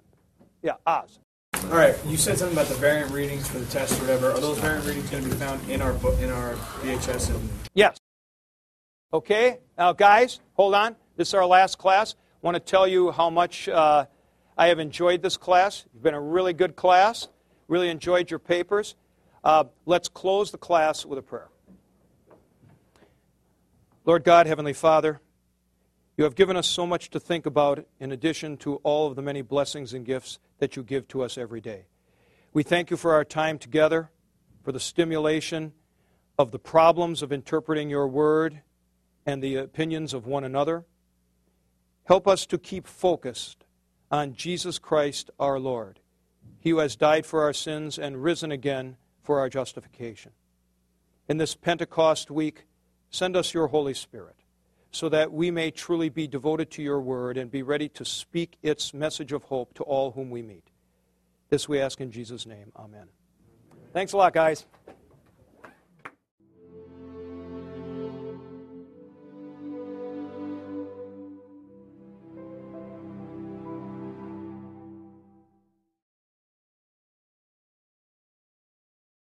[0.64, 1.20] Yeah, Oz.
[1.54, 4.32] All right, you said something about the variant readings for the test or whatever.
[4.32, 7.30] Are those variant readings going to be found in our book, in our BHS?
[7.36, 7.50] And...
[7.74, 7.98] Yes.
[9.12, 10.96] Okay, now guys, hold on.
[11.18, 12.16] This is our last class.
[12.16, 14.06] I want to tell you how much uh,
[14.58, 15.86] I have enjoyed this class.
[15.94, 17.28] It's been a really good class.
[17.68, 18.96] Really enjoyed your papers.
[19.44, 21.50] Uh, let's close the class with a prayer.
[24.04, 25.22] Lord God, Heavenly Father,
[26.18, 29.22] You have given us so much to think about in addition to all of the
[29.22, 31.86] many blessings and gifts that you give to us every day.
[32.54, 34.10] We thank you for our time together,
[34.64, 35.74] for the stimulation
[36.40, 38.62] of the problems of interpreting your word
[39.28, 40.86] and the opinions of one another.
[42.06, 43.66] Help us to keep focused
[44.12, 46.00] on Jesus Christ our Lord,
[46.60, 50.32] He who has died for our sins and risen again for our justification.
[51.28, 52.66] In this Pentecost week,
[53.10, 54.36] send us your Holy Spirit
[54.92, 58.58] so that we may truly be devoted to your word and be ready to speak
[58.64, 60.64] its message of hope to all whom we meet.
[61.50, 62.72] This we ask in Jesus' name.
[62.76, 63.08] Amen.
[63.94, 64.66] Thanks a lot, guys.